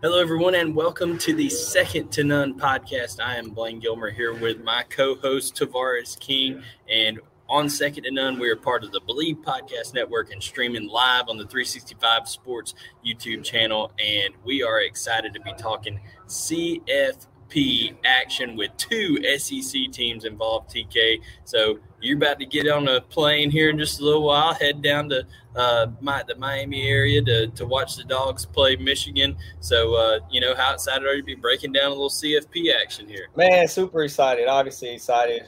Hello, 0.00 0.20
everyone, 0.20 0.54
and 0.54 0.76
welcome 0.76 1.18
to 1.18 1.34
the 1.34 1.48
Second 1.48 2.12
to 2.12 2.22
None 2.22 2.56
podcast. 2.56 3.18
I 3.18 3.34
am 3.34 3.50
Blaine 3.50 3.80
Gilmer 3.80 4.10
here 4.10 4.32
with 4.32 4.62
my 4.62 4.84
co 4.88 5.16
host, 5.16 5.56
Tavares 5.56 6.16
King. 6.20 6.62
And 6.88 7.18
on 7.48 7.68
Second 7.68 8.04
to 8.04 8.12
None, 8.12 8.38
we 8.38 8.48
are 8.48 8.54
part 8.54 8.84
of 8.84 8.92
the 8.92 9.00
Believe 9.00 9.38
Podcast 9.38 9.94
Network 9.94 10.30
and 10.30 10.40
streaming 10.40 10.86
live 10.86 11.24
on 11.28 11.36
the 11.36 11.46
365 11.46 12.28
Sports 12.28 12.74
YouTube 13.04 13.42
channel. 13.42 13.90
And 13.98 14.34
we 14.44 14.62
are 14.62 14.82
excited 14.82 15.34
to 15.34 15.40
be 15.40 15.52
talking 15.54 15.98
CFP 16.28 17.96
action 18.04 18.56
with 18.56 18.70
two 18.76 19.18
SEC 19.36 19.90
teams 19.90 20.24
involved, 20.24 20.70
TK. 20.72 21.18
So 21.44 21.80
you're 22.00 22.16
about 22.16 22.38
to 22.38 22.46
get 22.46 22.68
on 22.68 22.88
a 22.88 23.00
plane 23.00 23.50
here 23.50 23.70
in 23.70 23.78
just 23.78 24.00
a 24.00 24.04
little 24.04 24.22
while, 24.22 24.54
head 24.54 24.82
down 24.82 25.08
to 25.08 25.26
uh, 25.56 25.88
my, 26.00 26.22
the 26.26 26.36
Miami 26.36 26.88
area 26.88 27.22
to, 27.22 27.48
to 27.48 27.66
watch 27.66 27.96
the 27.96 28.04
dogs 28.04 28.46
play 28.46 28.76
Michigan. 28.76 29.36
So, 29.60 29.94
uh, 29.94 30.20
you 30.30 30.40
know, 30.40 30.54
how 30.54 30.74
excited 30.74 31.06
are 31.06 31.14
you 31.14 31.22
to 31.22 31.26
be 31.26 31.34
breaking 31.34 31.72
down 31.72 31.86
a 31.86 31.90
little 31.90 32.10
CFP 32.10 32.72
action 32.80 33.08
here? 33.08 33.28
Man, 33.36 33.66
super 33.66 34.04
excited. 34.04 34.46
Obviously 34.46 34.94
excited. 34.94 35.42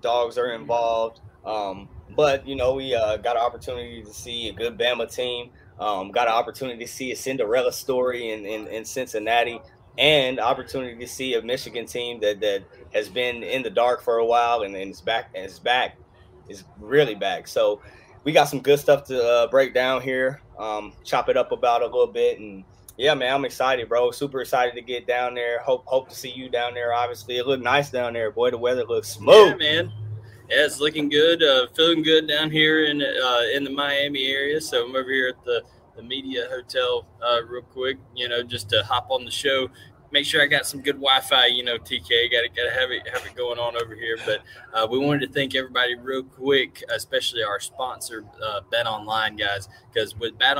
Dogs 0.00 0.38
are 0.38 0.52
involved. 0.52 1.20
Um, 1.44 1.88
but, 2.16 2.46
you 2.46 2.56
know, 2.56 2.74
we 2.74 2.94
uh, 2.94 3.18
got 3.18 3.36
an 3.36 3.42
opportunity 3.42 4.02
to 4.02 4.12
see 4.12 4.48
a 4.48 4.52
good 4.52 4.78
Bama 4.78 5.12
team. 5.12 5.50
Um, 5.78 6.10
got 6.10 6.28
an 6.28 6.34
opportunity 6.34 6.84
to 6.84 6.90
see 6.90 7.12
a 7.12 7.16
Cinderella 7.16 7.72
story 7.72 8.30
in, 8.30 8.46
in, 8.46 8.66
in 8.68 8.84
Cincinnati 8.84 9.60
and 9.98 10.40
opportunity 10.40 10.98
to 10.98 11.06
see 11.06 11.34
a 11.34 11.42
Michigan 11.42 11.86
team 11.86 12.20
that 12.20 12.40
that 12.40 12.64
has 12.94 13.08
been 13.08 13.42
in 13.42 13.62
the 13.62 13.70
dark 13.70 14.02
for 14.02 14.18
a 14.18 14.24
while 14.24 14.62
and, 14.62 14.74
and 14.74 14.90
it's 14.90 15.00
back 15.00 15.30
and 15.34 15.44
it's 15.44 15.58
back 15.58 15.96
is 16.48 16.64
really 16.78 17.14
back. 17.14 17.46
So 17.46 17.80
we 18.24 18.32
got 18.32 18.44
some 18.44 18.60
good 18.60 18.78
stuff 18.78 19.04
to 19.04 19.22
uh, 19.22 19.46
break 19.48 19.74
down 19.74 20.02
here, 20.02 20.40
um, 20.58 20.92
chop 21.04 21.28
it 21.28 21.36
up 21.36 21.52
about 21.52 21.82
a 21.82 21.86
little 21.86 22.06
bit, 22.06 22.38
and 22.38 22.64
yeah, 22.96 23.14
man, 23.14 23.34
I'm 23.34 23.44
excited, 23.44 23.88
bro. 23.88 24.10
Super 24.10 24.42
excited 24.42 24.74
to 24.74 24.82
get 24.82 25.06
down 25.06 25.34
there. 25.34 25.60
Hope 25.60 25.84
hope 25.86 26.08
to 26.08 26.14
see 26.14 26.30
you 26.30 26.48
down 26.48 26.74
there. 26.74 26.92
Obviously, 26.92 27.38
it 27.38 27.46
looked 27.46 27.62
nice 27.62 27.90
down 27.90 28.12
there, 28.12 28.30
boy. 28.30 28.50
The 28.50 28.58
weather 28.58 28.84
looks 28.84 29.08
smooth, 29.08 29.60
yeah, 29.60 29.74
man. 29.74 29.92
Yeah, 30.50 30.66
it's 30.66 30.78
looking 30.78 31.08
good. 31.08 31.42
Uh, 31.42 31.66
feeling 31.74 32.02
good 32.02 32.28
down 32.28 32.50
here 32.50 32.84
in 32.84 33.00
uh, 33.02 33.42
in 33.54 33.64
the 33.64 33.70
Miami 33.70 34.26
area. 34.26 34.60
So 34.60 34.84
I'm 34.84 34.94
over 34.94 35.10
here 35.10 35.28
at 35.28 35.44
the 35.44 35.62
the 35.96 36.02
media 36.02 36.46
hotel 36.50 37.06
uh, 37.22 37.42
real 37.44 37.62
quick, 37.62 37.98
you 38.14 38.28
know, 38.28 38.42
just 38.42 38.68
to 38.70 38.82
hop 38.82 39.10
on 39.10 39.24
the 39.24 39.30
show. 39.30 39.68
Make 40.10 40.26
sure 40.26 40.42
I 40.42 40.46
got 40.46 40.66
some 40.66 40.82
good 40.82 40.96
Wi-Fi, 40.96 41.46
you 41.46 41.64
know, 41.64 41.78
TK. 41.78 42.30
Got 42.30 42.42
to 42.42 42.48
got 42.54 42.68
to 42.68 42.78
have 42.78 42.90
it 42.90 43.08
have 43.08 43.24
it 43.24 43.34
going 43.34 43.58
on 43.58 43.76
over 43.76 43.94
here. 43.94 44.18
But 44.26 44.42
uh, 44.74 44.86
we 44.90 44.98
wanted 44.98 45.26
to 45.26 45.32
thank 45.32 45.54
everybody 45.54 45.94
real 45.94 46.22
quick, 46.22 46.84
especially 46.94 47.42
our 47.42 47.60
sponsor, 47.60 48.24
uh, 48.44 48.60
Bet 48.70 48.86
Online 48.86 49.36
guys, 49.36 49.68
because 49.92 50.14
with 50.14 50.38
Bet 50.38 50.58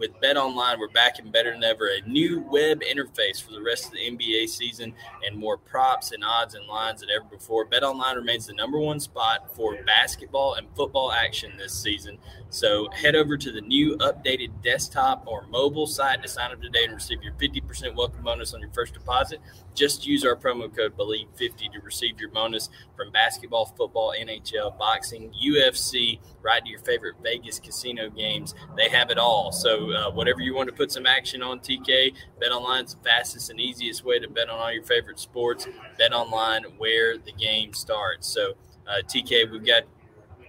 with 0.00 0.18
Bet 0.18 0.38
Online, 0.38 0.80
we're 0.80 0.88
back 0.88 1.18
and 1.18 1.30
better 1.30 1.52
than 1.52 1.62
ever. 1.62 1.86
A 1.88 2.08
new 2.08 2.40
web 2.50 2.80
interface 2.80 3.40
for 3.42 3.52
the 3.52 3.60
rest 3.60 3.84
of 3.84 3.92
the 3.92 3.98
NBA 3.98 4.48
season 4.48 4.94
and 5.26 5.36
more 5.36 5.58
props 5.58 6.12
and 6.12 6.24
odds 6.24 6.54
and 6.54 6.66
lines 6.66 7.02
than 7.02 7.10
ever 7.10 7.26
before. 7.30 7.66
Bet 7.66 7.82
Online 7.82 8.16
remains 8.16 8.46
the 8.46 8.54
number 8.54 8.78
one 8.78 8.98
spot 8.98 9.54
for 9.54 9.76
basketball 9.84 10.54
and 10.54 10.66
football 10.74 11.12
action 11.12 11.52
this 11.58 11.74
season. 11.74 12.16
So 12.48 12.88
head 12.92 13.14
over 13.14 13.36
to 13.36 13.52
the 13.52 13.60
new 13.60 13.98
updated 13.98 14.62
desktop 14.62 15.24
or 15.26 15.46
mobile 15.48 15.86
site 15.86 16.22
to 16.22 16.28
sign 16.28 16.50
up 16.50 16.62
today 16.62 16.84
and 16.84 16.94
receive 16.94 17.22
your 17.22 17.34
50% 17.34 17.94
welcome 17.94 18.22
bonus 18.22 18.54
on 18.54 18.60
your 18.60 18.70
first 18.70 18.94
deposit. 18.94 19.40
Just 19.74 20.06
use 20.06 20.24
our 20.24 20.36
promo 20.36 20.74
code 20.74 20.96
BELIEVE50 20.96 21.72
to 21.72 21.80
receive 21.82 22.20
your 22.20 22.30
bonus 22.30 22.68
from 22.96 23.10
basketball, 23.10 23.66
football, 23.66 24.12
NHL, 24.18 24.76
boxing, 24.78 25.32
UFC, 25.44 26.18
right 26.42 26.62
to 26.62 26.70
your 26.70 26.80
favorite 26.80 27.16
Vegas 27.22 27.58
casino 27.58 28.10
games. 28.10 28.54
They 28.76 28.88
have 28.88 29.10
it 29.10 29.18
all. 29.18 29.52
So 29.52 29.92
uh, 29.92 30.10
whatever 30.10 30.40
you 30.40 30.54
want 30.54 30.68
to 30.68 30.74
put 30.74 30.92
some 30.92 31.06
action 31.06 31.42
on, 31.42 31.60
TK, 31.60 32.14
Bet 32.40 32.52
Online 32.52 32.84
is 32.84 32.94
the 32.94 33.02
fastest 33.02 33.50
and 33.50 33.60
easiest 33.60 34.04
way 34.04 34.18
to 34.18 34.28
bet 34.28 34.48
on 34.48 34.58
all 34.58 34.72
your 34.72 34.84
favorite 34.84 35.18
sports. 35.18 35.66
Bet 35.98 36.12
Online, 36.12 36.64
where 36.78 37.16
the 37.16 37.32
game 37.32 37.72
starts. 37.72 38.28
So 38.28 38.54
uh, 38.86 39.02
TK, 39.06 39.50
we've 39.50 39.64
got, 39.64 39.84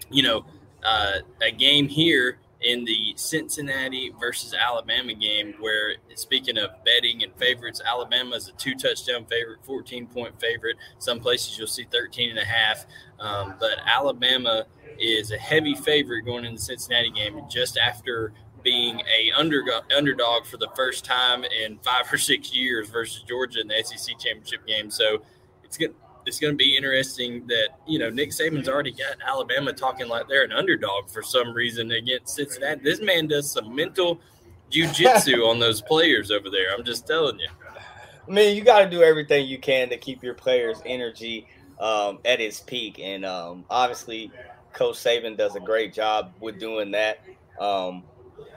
you 0.10 0.24
know, 0.24 0.46
uh, 0.84 1.20
a 1.42 1.52
game 1.52 1.88
here 1.88 2.40
in 2.62 2.86
the 2.86 3.14
Cincinnati 3.16 4.14
versus 4.20 4.54
Alabama 4.54 5.14
game, 5.14 5.56
where 5.60 5.96
speaking 6.16 6.58
of 6.58 6.70
betting 6.86 7.24
and 7.24 7.34
favorites, 7.36 7.82
Alabama 7.86 8.36
is 8.36 8.50
a 8.50 8.52
two 8.54 8.76
touchdown 8.76 9.26
favorite, 9.26 9.60
14 9.64 10.08
point 10.08 10.40
favorite. 10.40 10.78
Some 11.00 11.20
places 11.20 11.58
you'll 11.58 11.68
see 11.68 11.88
13 11.92 12.30
and 12.30 12.40
a 12.40 12.46
half. 12.46 12.86
Um, 13.20 13.56
but 13.60 13.80
Alabama 13.86 14.66
is 15.00 15.32
a 15.32 15.38
heavy 15.38 15.76
favorite 15.76 16.22
going 16.24 16.46
into 16.46 16.58
the 16.58 16.62
Cincinnati 16.62 17.10
game 17.10 17.42
just 17.50 17.78
after 17.78 18.34
being 18.64 19.02
a 19.02 19.32
underdog, 19.32 19.84
underdog 19.96 20.46
for 20.46 20.58
the 20.58 20.70
first 20.76 21.04
time 21.04 21.44
in 21.44 21.80
five 21.80 22.12
or 22.12 22.18
six 22.18 22.54
years 22.54 22.90
versus 22.90 23.24
Georgia 23.24 23.62
in 23.62 23.68
the 23.68 23.84
SEC 23.84 24.20
championship 24.20 24.66
game. 24.68 24.92
So 24.92 25.24
it's 25.64 25.78
good 25.78 25.96
it's 26.26 26.40
going 26.40 26.54
to 26.54 26.58
be 26.58 26.76
interesting 26.76 27.46
that 27.48 27.70
you 27.88 28.00
know 28.00 28.10
Nick 28.10 28.30
Saban's 28.30 28.70
already 28.70 28.92
got 28.92 29.16
Alabama 29.26 29.74
talking 29.74 30.08
like 30.08 30.28
they're 30.28 30.44
an 30.44 30.52
underdog 30.52 31.10
for 31.10 31.22
some 31.22 31.54
reason 31.54 31.92
against 31.92 32.36
Cincinnati. 32.36 32.82
This 32.84 33.02
man 33.02 33.28
does 33.28 33.52
some 33.52 33.76
mental 33.76 34.20
jujitsu 34.72 35.48
on 35.50 35.60
those 35.60 35.82
players 35.82 36.32
over 36.32 36.50
there. 36.50 36.74
I'm 36.76 36.84
just 36.84 37.08
telling 37.08 37.40
you. 37.40 37.48
I 38.28 38.32
mean, 38.32 38.56
you 38.56 38.64
got 38.64 38.80
to 38.80 38.90
do 38.90 39.02
everything 39.02 39.48
you 39.48 39.58
can 39.58 39.90
to 39.90 39.98
keep 39.98 40.24
your 40.24 40.36
players' 40.36 40.82
energy 40.86 41.48
um, 41.80 42.20
at 42.24 42.40
its 42.40 42.60
peak, 42.60 43.00
and 43.00 43.26
um, 43.26 43.66
obviously, 43.70 44.32
Coach 44.74 44.96
Saban 44.96 45.38
does 45.38 45.56
a 45.56 45.60
great 45.60 45.94
job 45.94 46.34
with 46.40 46.60
doing 46.60 46.92
that. 46.92 47.20
Um, 47.60 48.04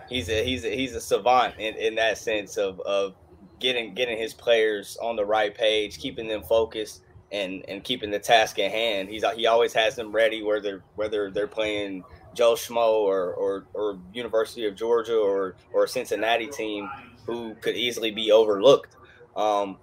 he's 0.08 0.28
a 0.28 0.44
he's 0.44 0.64
a 0.64 0.74
he's 0.74 0.94
a 0.94 1.00
savant 1.00 1.54
in, 1.58 1.74
in 1.76 1.94
that 1.96 2.18
sense 2.18 2.56
of 2.56 2.78
of 2.80 3.14
getting 3.58 3.94
getting 3.94 4.18
his 4.18 4.34
players 4.34 4.98
on 5.00 5.16
the 5.16 5.24
right 5.24 5.54
page, 5.54 5.98
keeping 5.98 6.28
them 6.28 6.42
focused 6.42 7.03
and 7.34 7.64
and 7.68 7.82
keeping 7.82 8.10
the 8.10 8.18
task 8.18 8.58
at 8.58 8.70
hand. 8.70 9.08
He's 9.08 9.24
he 9.36 9.46
always 9.46 9.72
has 9.74 9.96
them 9.96 10.12
ready 10.12 10.42
whether 10.42 10.82
whether 10.94 11.30
they're 11.30 11.48
playing 11.48 12.04
Joe 12.32 12.54
Schmo 12.54 12.92
or, 12.92 13.34
or 13.34 13.66
or 13.74 13.98
University 14.12 14.66
of 14.66 14.76
Georgia 14.76 15.18
or 15.18 15.56
or 15.72 15.86
Cincinnati 15.86 16.46
team 16.46 16.88
who 17.26 17.54
could 17.56 17.76
easily 17.76 18.12
be 18.12 18.30
overlooked. 18.30 18.96
Um, 19.36 19.78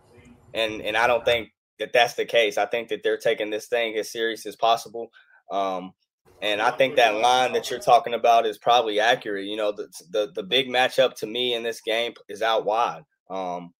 and 0.53 0.81
and 0.81 0.95
I 0.95 1.07
don't 1.07 1.25
think 1.25 1.49
that 1.79 1.93
that's 1.93 2.13
the 2.13 2.25
case. 2.25 2.57
I 2.57 2.65
think 2.65 2.87
that 2.89 3.03
they're 3.03 3.17
taking 3.17 3.49
this 3.49 3.67
thing 3.67 3.95
as 3.97 4.09
serious 4.09 4.45
as 4.45 4.55
possible. 4.55 5.11
Um, 5.51 5.93
and 6.41 6.61
I 6.61 6.71
think 6.71 6.95
that 6.95 7.15
line 7.15 7.53
that 7.53 7.69
you're 7.69 7.79
talking 7.79 8.13
about 8.13 8.45
is 8.45 8.57
probably 8.57 8.99
accurate. 8.99 9.45
You 9.45 9.57
know, 9.57 9.73
the 9.73 9.87
the, 10.09 10.31
the 10.33 10.43
big 10.43 10.69
matchup 10.69 11.15
to 11.15 11.27
me 11.27 11.53
in 11.53 11.63
this 11.63 11.81
game 11.81 12.13
is 12.29 12.41
out 12.41 12.65
wide. 12.65 13.03
Um, 13.29 13.73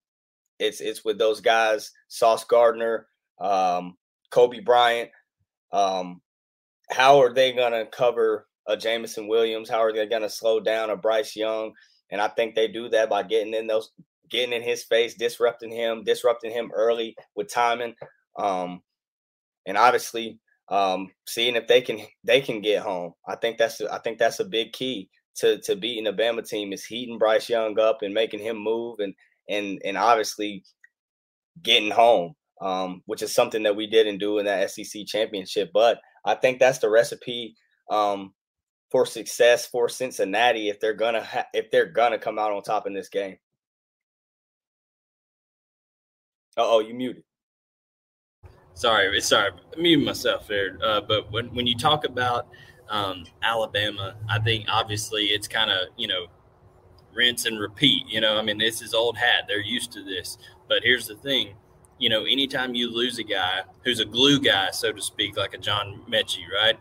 it's 0.58 0.80
it's 0.80 1.04
with 1.04 1.18
those 1.18 1.40
guys, 1.40 1.90
Sauce 2.08 2.44
Gardner, 2.44 3.06
um, 3.42 3.96
Coby 4.30 4.64
Bryant. 4.64 5.10
Um, 5.72 6.20
how 6.90 7.20
are 7.20 7.32
they 7.32 7.52
going 7.52 7.72
to 7.72 7.86
cover 7.86 8.46
a 8.66 8.76
Jameson 8.76 9.26
Williams? 9.28 9.68
How 9.68 9.78
are 9.78 9.92
they 9.92 10.06
going 10.06 10.22
to 10.22 10.30
slow 10.30 10.60
down 10.60 10.90
a 10.90 10.96
Bryce 10.96 11.36
Young? 11.36 11.72
And 12.10 12.20
I 12.20 12.28
think 12.28 12.54
they 12.54 12.68
do 12.68 12.88
that 12.90 13.10
by 13.10 13.22
getting 13.22 13.54
in 13.54 13.66
those, 13.66 13.90
getting 14.30 14.52
in 14.52 14.62
his 14.62 14.84
face, 14.84 15.14
disrupting 15.14 15.70
him, 15.70 16.04
disrupting 16.04 16.52
him 16.52 16.70
early 16.74 17.16
with 17.34 17.52
timing, 17.52 17.94
um, 18.38 18.82
and 19.66 19.76
obviously 19.78 20.38
um, 20.68 21.10
seeing 21.26 21.56
if 21.56 21.66
they 21.66 21.80
can 21.80 22.00
they 22.24 22.40
can 22.40 22.60
get 22.60 22.82
home. 22.82 23.14
I 23.26 23.36
think 23.36 23.58
that's 23.58 23.80
I 23.80 23.98
think 23.98 24.18
that's 24.18 24.40
a 24.40 24.44
big 24.44 24.72
key 24.72 25.08
to 25.36 25.58
to 25.62 25.76
beating 25.76 26.06
a 26.06 26.12
Bama 26.12 26.46
team 26.46 26.72
is 26.72 26.84
heating 26.84 27.18
Bryce 27.18 27.48
Young 27.48 27.78
up 27.78 28.02
and 28.02 28.12
making 28.12 28.40
him 28.40 28.58
move 28.58 29.00
and 29.00 29.14
and 29.48 29.80
and 29.84 29.96
obviously 29.96 30.64
getting 31.62 31.90
home 31.90 32.34
um, 32.62 33.02
which 33.06 33.22
is 33.22 33.34
something 33.34 33.64
that 33.64 33.76
we 33.76 33.86
didn't 33.86 34.18
do 34.18 34.38
in 34.38 34.46
that 34.46 34.70
SEC 34.70 35.06
championship. 35.06 35.70
But 35.74 35.98
I 36.24 36.34
think 36.34 36.58
that's 36.58 36.78
the 36.78 36.88
recipe 36.88 37.56
um, 37.90 38.32
for 38.90 39.04
success 39.04 39.66
for 39.66 39.88
Cincinnati 39.88 40.68
if 40.68 40.80
they're 40.80 40.94
gonna 40.94 41.24
ha- 41.24 41.46
if 41.52 41.70
they're 41.70 41.86
gonna 41.86 42.18
come 42.18 42.38
out 42.38 42.52
on 42.52 42.62
top 42.62 42.86
in 42.86 42.94
this 42.94 43.08
game. 43.08 43.36
oh, 46.56 46.80
you 46.80 46.94
muted. 46.94 47.24
Sorry, 48.74 49.20
sorry, 49.20 49.50
muting 49.76 50.04
myself 50.04 50.48
there. 50.48 50.78
Uh, 50.82 51.00
but 51.00 51.30
when 51.30 51.54
when 51.54 51.66
you 51.66 51.76
talk 51.76 52.04
about 52.04 52.48
um, 52.88 53.24
Alabama, 53.42 54.16
I 54.28 54.38
think 54.38 54.66
obviously 54.68 55.26
it's 55.26 55.46
kind 55.46 55.70
of 55.70 55.88
you 55.96 56.08
know 56.08 56.26
rinse 57.14 57.44
and 57.44 57.60
repeat. 57.60 58.04
You 58.08 58.20
know, 58.20 58.36
I 58.36 58.42
mean 58.42 58.58
this 58.58 58.80
is 58.82 58.94
old 58.94 59.16
hat; 59.16 59.44
they're 59.46 59.60
used 59.60 59.92
to 59.92 60.02
this. 60.02 60.38
But 60.68 60.82
here's 60.82 61.06
the 61.06 61.16
thing: 61.16 61.54
you 61.98 62.08
know, 62.08 62.24
anytime 62.24 62.74
you 62.74 62.92
lose 62.92 63.18
a 63.18 63.24
guy 63.24 63.62
who's 63.84 64.00
a 64.00 64.04
glue 64.04 64.40
guy, 64.40 64.70
so 64.70 64.92
to 64.92 65.00
speak, 65.00 65.36
like 65.36 65.54
a 65.54 65.58
John 65.58 66.02
Metchie, 66.10 66.48
right? 66.52 66.78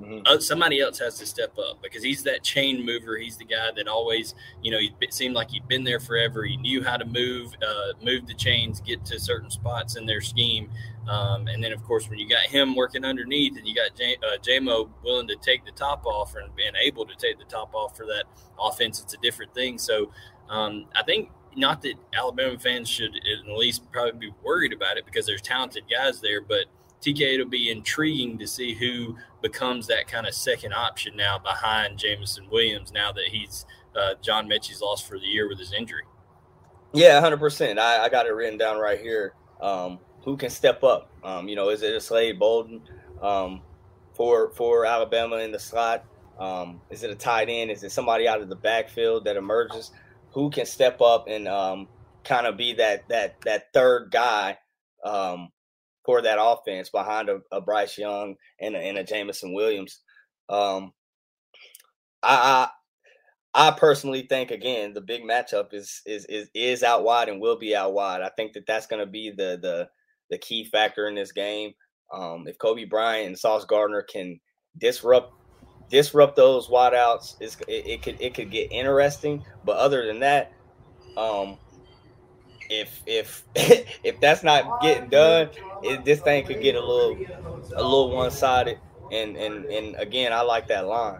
Mm-hmm. 0.00 0.20
Uh, 0.24 0.38
somebody 0.38 0.80
else 0.80 0.98
has 0.98 1.18
to 1.18 1.26
step 1.26 1.58
up 1.58 1.82
because 1.82 2.02
he's 2.02 2.22
that 2.22 2.42
chain 2.42 2.84
mover. 2.84 3.18
He's 3.18 3.36
the 3.36 3.44
guy 3.44 3.70
that 3.76 3.86
always, 3.86 4.34
you 4.62 4.70
know, 4.70 4.78
it 4.78 5.12
seemed 5.12 5.34
like 5.34 5.50
he'd 5.50 5.68
been 5.68 5.84
there 5.84 6.00
forever. 6.00 6.44
He 6.44 6.56
knew 6.56 6.82
how 6.82 6.96
to 6.96 7.04
move, 7.04 7.52
uh, 7.62 7.92
move 8.02 8.26
the 8.26 8.34
chains, 8.34 8.80
get 8.80 9.04
to 9.06 9.20
certain 9.20 9.50
spots 9.50 9.96
in 9.96 10.06
their 10.06 10.20
scheme. 10.22 10.70
Um, 11.08 11.48
and 11.48 11.62
then, 11.62 11.72
of 11.72 11.82
course, 11.82 12.08
when 12.08 12.18
you 12.18 12.28
got 12.28 12.46
him 12.46 12.74
working 12.74 13.04
underneath, 13.04 13.58
and 13.58 13.66
you 13.66 13.74
got 13.74 13.94
J- 13.96 14.16
uh, 14.22 14.38
Jamo 14.38 14.88
willing 15.02 15.28
to 15.28 15.36
take 15.36 15.64
the 15.64 15.72
top 15.72 16.06
off 16.06 16.34
and 16.34 16.54
being 16.54 16.72
able 16.80 17.04
to 17.04 17.14
take 17.16 17.38
the 17.38 17.44
top 17.44 17.74
off 17.74 17.96
for 17.96 18.06
that 18.06 18.24
offense, 18.58 19.02
it's 19.02 19.14
a 19.14 19.18
different 19.18 19.52
thing. 19.54 19.76
So, 19.76 20.12
um, 20.48 20.86
I 20.94 21.02
think 21.02 21.30
not 21.56 21.82
that 21.82 21.94
Alabama 22.14 22.58
fans 22.58 22.88
should 22.88 23.12
at 23.16 23.52
least 23.52 23.90
probably 23.92 24.28
be 24.28 24.34
worried 24.42 24.72
about 24.72 24.96
it 24.96 25.04
because 25.04 25.26
there's 25.26 25.42
talented 25.42 25.84
guys 25.90 26.20
there, 26.20 26.40
but 26.40 26.66
TK, 27.00 27.34
it'll 27.34 27.48
be 27.48 27.70
intriguing 27.70 28.38
to 28.38 28.46
see 28.46 28.74
who 28.74 29.16
becomes 29.42 29.86
that 29.86 30.06
kind 30.06 30.26
of 30.26 30.34
second 30.34 30.72
option 30.74 31.16
now 31.16 31.38
behind 31.38 31.98
Jameson 31.98 32.48
Williams 32.50 32.92
now 32.92 33.10
that 33.12 33.24
he's 33.30 33.64
uh, 33.96 34.14
John 34.22 34.48
Metchie's 34.48 34.80
lost 34.80 35.06
for 35.08 35.18
the 35.18 35.26
year 35.26 35.48
with 35.48 35.58
his 35.58 35.72
injury. 35.72 36.02
Yeah, 36.92 37.20
100%. 37.20 37.78
I, 37.78 38.04
I 38.04 38.08
got 38.08 38.26
it 38.26 38.30
written 38.30 38.58
down 38.58 38.78
right 38.78 39.00
here. 39.00 39.34
Um, 39.60 39.98
who 40.24 40.36
can 40.36 40.50
step 40.50 40.82
up? 40.82 41.10
Um, 41.24 41.48
you 41.48 41.56
know, 41.56 41.70
is 41.70 41.82
it 41.82 41.94
a 41.94 42.00
Slade 42.00 42.38
Bolden 42.38 42.82
um, 43.22 43.62
for 44.14 44.50
for 44.50 44.84
Alabama 44.84 45.36
in 45.36 45.52
the 45.52 45.58
slot? 45.58 46.04
Um, 46.38 46.80
is 46.90 47.02
it 47.02 47.10
a 47.10 47.14
tight 47.14 47.48
end? 47.48 47.70
Is 47.70 47.82
it 47.82 47.92
somebody 47.92 48.26
out 48.26 48.40
of 48.40 48.48
the 48.48 48.56
backfield 48.56 49.24
that 49.24 49.36
emerges? 49.36 49.92
Who 50.32 50.50
can 50.50 50.66
step 50.66 51.00
up 51.00 51.26
and 51.28 51.48
um, 51.48 51.88
kind 52.24 52.46
of 52.46 52.56
be 52.56 52.74
that 52.74 53.08
that 53.08 53.40
that 53.42 53.72
third 53.72 54.10
guy 54.10 54.58
um, 55.04 55.48
for 56.04 56.22
that 56.22 56.38
offense 56.40 56.90
behind 56.90 57.28
a, 57.28 57.40
a 57.52 57.60
Bryce 57.60 57.98
Young 57.98 58.36
and 58.60 58.74
a, 58.74 58.78
and 58.78 58.98
a 58.98 59.04
Jameson 59.04 59.52
Williams. 59.54 60.00
Um, 60.48 60.92
I, 62.22 62.68
I, 63.54 63.68
I 63.68 63.70
personally 63.72 64.26
think 64.28 64.50
again 64.50 64.92
the 64.92 65.00
big 65.00 65.22
matchup 65.22 65.72
is 65.72 66.02
is 66.06 66.24
is 66.26 66.48
is 66.54 66.82
out 66.82 67.04
wide 67.04 67.28
and 67.28 67.40
will 67.40 67.58
be 67.58 67.74
out 67.74 67.94
wide. 67.94 68.22
I 68.22 68.30
think 68.36 68.52
that 68.52 68.66
that's 68.66 68.86
going 68.86 69.04
to 69.04 69.10
be 69.10 69.30
the 69.30 69.58
the 69.60 69.88
the 70.30 70.38
key 70.38 70.64
factor 70.64 71.08
in 71.08 71.14
this 71.14 71.32
game. 71.32 71.72
Um, 72.12 72.46
if 72.46 72.58
Coby 72.58 72.88
Bryant 72.88 73.28
and 73.28 73.38
Sauce 73.38 73.64
Gardner 73.64 74.02
can 74.02 74.40
disrupt 74.78 75.32
disrupt 75.90 76.36
those 76.36 76.68
wideouts, 76.68 77.36
it, 77.40 77.56
it 77.68 78.02
could 78.02 78.20
it 78.20 78.34
could 78.34 78.50
get 78.50 78.72
interesting. 78.72 79.44
But 79.64 79.76
other 79.76 80.06
than 80.06 80.20
that, 80.20 80.52
um, 81.16 81.58
if 82.70 83.02
if 83.06 83.44
if 83.54 84.18
that's 84.20 84.42
not 84.42 84.80
getting 84.80 85.10
done, 85.10 85.50
it, 85.82 86.04
this 86.04 86.20
thing 86.20 86.46
could 86.46 86.62
get 86.62 86.76
a 86.76 86.80
little 86.80 87.18
a 87.74 87.82
little 87.82 88.10
one 88.10 88.30
sided. 88.30 88.78
And 89.12 89.36
and 89.36 89.64
and 89.66 89.96
again, 89.96 90.32
I 90.32 90.42
like 90.42 90.68
that 90.68 90.86
line. 90.86 91.18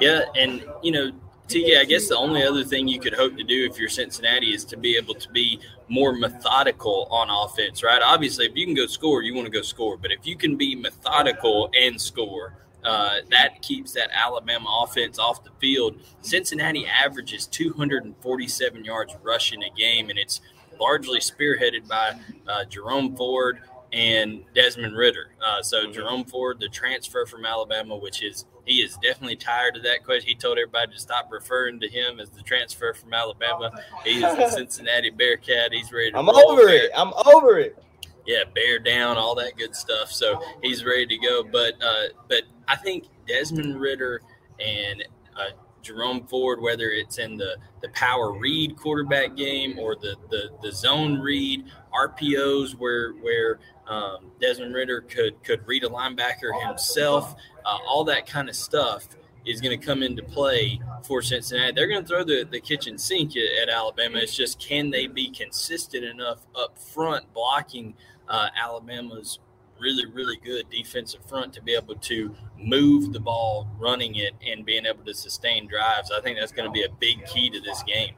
Yeah, 0.00 0.22
and 0.34 0.64
you 0.82 0.90
know, 0.90 1.12
TK, 1.48 1.78
I 1.78 1.84
guess 1.84 2.08
the 2.08 2.16
only 2.16 2.42
other 2.42 2.64
thing 2.64 2.88
you 2.88 2.98
could 2.98 3.14
hope 3.14 3.36
to 3.36 3.44
do 3.44 3.68
if 3.70 3.78
you're 3.78 3.88
Cincinnati 3.88 4.52
is 4.52 4.64
to 4.66 4.76
be 4.76 4.96
able 4.96 5.14
to 5.14 5.30
be 5.30 5.60
more 5.88 6.12
methodical 6.12 7.06
on 7.10 7.28
offense, 7.30 7.84
right? 7.84 8.02
Obviously, 8.02 8.46
if 8.46 8.56
you 8.56 8.64
can 8.64 8.74
go 8.74 8.86
score, 8.86 9.22
you 9.22 9.34
want 9.34 9.46
to 9.46 9.52
go 9.52 9.62
score. 9.62 9.96
But 9.96 10.10
if 10.10 10.26
you 10.26 10.36
can 10.36 10.56
be 10.56 10.74
methodical 10.74 11.70
and 11.78 12.00
score, 12.00 12.56
uh, 12.84 13.16
that 13.30 13.62
keeps 13.62 13.92
that 13.92 14.10
Alabama 14.12 14.82
offense 14.82 15.18
off 15.18 15.42
the 15.44 15.50
field. 15.58 16.00
Cincinnati 16.20 16.86
averages 16.86 17.46
247 17.46 18.84
yards 18.84 19.14
rushing 19.22 19.62
a 19.62 19.70
game, 19.70 20.10
and 20.10 20.18
it's 20.18 20.40
largely 20.78 21.20
spearheaded 21.20 21.88
by 21.88 22.14
uh, 22.48 22.64
Jerome 22.64 23.16
Ford 23.16 23.60
and 23.92 24.42
Desmond 24.54 24.96
Ridder. 24.96 25.34
Uh, 25.44 25.62
so 25.62 25.84
mm-hmm. 25.84 25.92
Jerome 25.92 26.24
Ford, 26.24 26.58
the 26.58 26.68
transfer 26.68 27.26
from 27.26 27.44
Alabama, 27.44 27.96
which 27.96 28.22
is 28.22 28.44
he 28.64 28.76
is 28.76 28.96
definitely 29.02 29.36
tired 29.36 29.76
of 29.76 29.82
that 29.84 30.04
question. 30.04 30.28
He 30.28 30.34
told 30.34 30.58
everybody 30.58 30.92
to 30.92 30.98
stop 30.98 31.28
referring 31.30 31.80
to 31.80 31.88
him 31.88 32.18
as 32.18 32.30
the 32.30 32.42
transfer 32.42 32.94
from 32.94 33.12
Alabama. 33.12 33.70
He 34.04 34.24
is 34.24 34.36
the 34.36 34.48
Cincinnati 34.54 35.10
Bearcat. 35.10 35.72
He's 35.72 35.92
ready. 35.92 36.14
I'm 36.14 36.28
over 36.28 36.68
it. 36.68 36.90
I'm 36.94 37.12
over 37.26 37.58
it 37.58 37.78
yeah, 38.26 38.44
bear 38.54 38.78
down, 38.78 39.16
all 39.16 39.34
that 39.34 39.56
good 39.56 39.74
stuff. 39.74 40.10
So 40.10 40.40
he's 40.62 40.84
ready 40.84 41.06
to 41.06 41.18
go. 41.18 41.44
But 41.44 41.74
uh, 41.82 42.04
but 42.28 42.42
I 42.68 42.76
think 42.76 43.04
Desmond 43.26 43.80
Ridder 43.80 44.22
and 44.60 45.04
uh, 45.36 45.50
Jerome 45.82 46.26
Ford, 46.26 46.60
whether 46.60 46.90
it's 46.90 47.18
in 47.18 47.36
the 47.36 47.56
the 47.82 47.88
power 47.90 48.32
read 48.32 48.76
quarterback 48.76 49.36
game 49.36 49.78
or 49.78 49.94
the 49.94 50.16
the, 50.30 50.50
the 50.62 50.72
zone 50.72 51.20
read 51.20 51.64
RPOs, 51.92 52.72
where 52.72 53.12
where 53.14 53.60
um, 53.86 54.30
Desmond 54.40 54.74
Ridder 54.74 55.02
could 55.02 55.42
could 55.44 55.66
read 55.66 55.84
a 55.84 55.88
linebacker 55.88 56.58
himself, 56.66 57.34
uh, 57.64 57.78
all 57.86 58.04
that 58.04 58.26
kind 58.26 58.48
of 58.48 58.56
stuff 58.56 59.06
is 59.46 59.60
going 59.60 59.78
to 59.78 59.86
come 59.86 60.02
into 60.02 60.22
play 60.22 60.80
for 61.02 61.20
Cincinnati. 61.20 61.72
They're 61.72 61.88
going 61.88 62.02
to 62.02 62.08
throw 62.08 62.24
the, 62.24 62.48
the 62.50 62.60
kitchen 62.60 62.96
sink 62.96 63.36
at, 63.36 63.62
at 63.62 63.68
Alabama. 63.68 64.18
It's 64.18 64.34
just 64.34 64.58
can 64.58 64.90
they 64.90 65.06
be 65.06 65.30
consistent 65.30 66.02
enough 66.04 66.46
up 66.56 66.78
front 66.78 67.32
blocking 67.34 67.94
uh, 68.28 68.48
Alabama's 68.58 69.38
really, 69.78 70.06
really 70.06 70.36
good 70.36 70.68
defensive 70.70 71.24
front 71.26 71.52
to 71.54 71.62
be 71.62 71.74
able 71.74 71.96
to 71.96 72.34
move 72.58 73.12
the 73.12 73.20
ball, 73.20 73.68
running 73.78 74.14
it, 74.16 74.32
and 74.46 74.64
being 74.64 74.86
able 74.86 75.04
to 75.04 75.14
sustain 75.14 75.66
drives. 75.66 76.10
I 76.10 76.20
think 76.20 76.38
that's 76.38 76.52
going 76.52 76.68
to 76.68 76.72
be 76.72 76.84
a 76.84 76.88
big 76.88 77.24
key 77.26 77.50
to 77.50 77.60
this 77.60 77.82
game. 77.82 78.14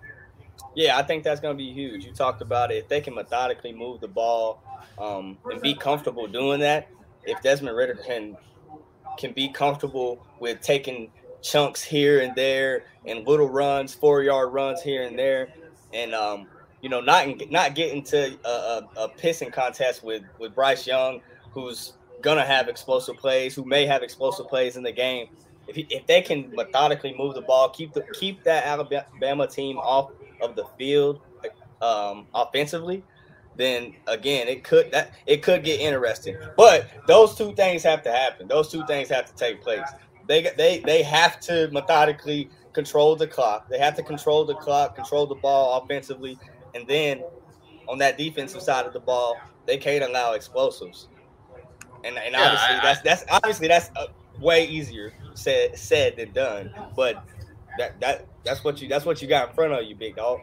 Yeah, 0.75 0.99
I 0.99 1.03
think 1.03 1.25
that's 1.25 1.41
going 1.41 1.55
to 1.55 1.59
be 1.59 1.73
huge. 1.73 2.05
You 2.05 2.13
talked 2.13 2.43
about 2.43 2.71
it. 2.71 2.77
If 2.77 2.89
they 2.89 3.01
can 3.01 3.15
methodically 3.15 3.73
move 3.73 4.01
the 4.01 4.09
ball 4.09 4.63
um, 4.99 5.39
and 5.51 5.61
be 5.61 5.75
comfortable 5.75 6.27
doing 6.27 6.61
that, 6.61 6.89
if 7.25 7.41
Desmond 7.43 7.77
Ridder 7.77 7.95
can 7.95 8.37
can 9.19 9.33
be 9.33 9.49
comfortable 9.49 10.25
with 10.41 10.61
taking 10.61 11.11
chunks 11.41 11.83
here 11.83 12.21
and 12.21 12.35
there 12.35 12.85
and 13.07 13.27
little 13.27 13.49
runs, 13.49 13.95
four 13.95 14.23
yard 14.23 14.53
runs 14.53 14.83
here 14.83 15.05
and 15.05 15.19
there, 15.19 15.49
and 15.95 16.15
um, 16.15 16.47
you 16.83 16.89
know, 16.89 17.01
not 17.01 17.27
not 17.51 17.75
get 17.75 17.93
into 17.93 18.39
a, 18.45 18.49
a, 18.49 18.89
a 18.97 19.09
pissing 19.09 19.53
contest 19.53 20.05
with 20.05 20.23
with 20.39 20.55
Bryce 20.55 20.87
Young, 20.87 21.21
who's 21.57 21.95
gonna 22.21 22.45
have 22.45 22.69
explosive 22.69 23.17
plays, 23.17 23.55
who 23.55 23.65
may 23.65 23.87
have 23.87 24.03
explosive 24.03 24.47
plays 24.47 24.77
in 24.77 24.83
the 24.83 24.93
game. 24.93 25.29
If, 25.67 25.75
he, 25.75 25.87
if 25.91 26.07
they 26.07 26.21
can 26.21 26.55
methodically 26.55 27.15
move 27.17 27.35
the 27.35 27.41
ball, 27.41 27.71
keep 27.71 27.93
the 27.93 28.05
keep 28.13 28.45
that 28.45 28.65
Alabama 28.67 29.49
team 29.49 29.79
off 29.79 30.13
of 30.41 30.55
the 30.55 30.65
field 30.79 31.21
um, 31.81 32.27
offensively, 32.35 33.03
then 33.57 33.95
again 34.07 34.49
it 34.49 34.63
could 34.63 34.93
that 34.93 35.15
it 35.25 35.43
could 35.43 35.65
get 35.65 35.81
interesting. 35.81 36.37
But 36.57 36.91
those 37.07 37.35
two 37.35 37.55
things 37.55 37.83
have 37.83 38.03
to 38.03 38.13
happen. 38.13 38.47
Those 38.47 38.71
two 38.71 38.87
things 38.87 39.09
have 39.09 39.27
to 39.27 39.35
take 39.35 39.63
place. 39.63 39.89
They 40.29 40.51
they 40.57 40.81
they 40.81 41.03
have 41.03 41.41
to 41.41 41.69
methodically 41.73 42.51
control 42.75 43.17
the 43.17 43.27
clock. 43.27 43.69
They 43.71 43.79
have 43.79 43.97
to 43.97 44.03
control 44.03 44.45
the 44.45 44.55
clock, 44.57 44.95
control 44.95 45.27
the 45.27 45.37
ball 45.37 45.81
offensively, 45.81 46.39
and 46.75 46.87
then 46.87 47.25
on 47.89 47.99
that 47.99 48.19
defensive 48.19 48.61
side 48.61 48.85
of 48.85 48.93
the 48.93 49.01
ball, 49.01 49.37
they 49.65 49.79
can't 49.79 50.05
allow 50.05 50.33
explosives. 50.33 51.09
And, 52.05 52.19
and 52.19 52.33
yeah, 52.33 52.43
obviously 52.43 52.77
I, 52.77 52.81
that's 52.83 53.03
that's 53.03 53.25
obviously 53.29 53.69
that's 53.69 53.91
uh, 53.97 54.07
way 54.41 54.67
easier 54.67 55.13
said 55.35 55.79
said 55.79 56.17
than 56.17 56.33
done. 56.33 56.73
But 56.95 57.25
that 57.79 58.01
that 58.01 58.27
that's 58.45 58.65
what 58.65 58.81
you 58.81 58.89
that's 58.89 59.05
what 59.05 59.23
you 59.23 59.29
got 59.29 59.51
in 59.51 59.55
front 59.55 59.73
of 59.73 59.85
you, 59.85 59.95
big 59.95 60.17
dog. 60.17 60.41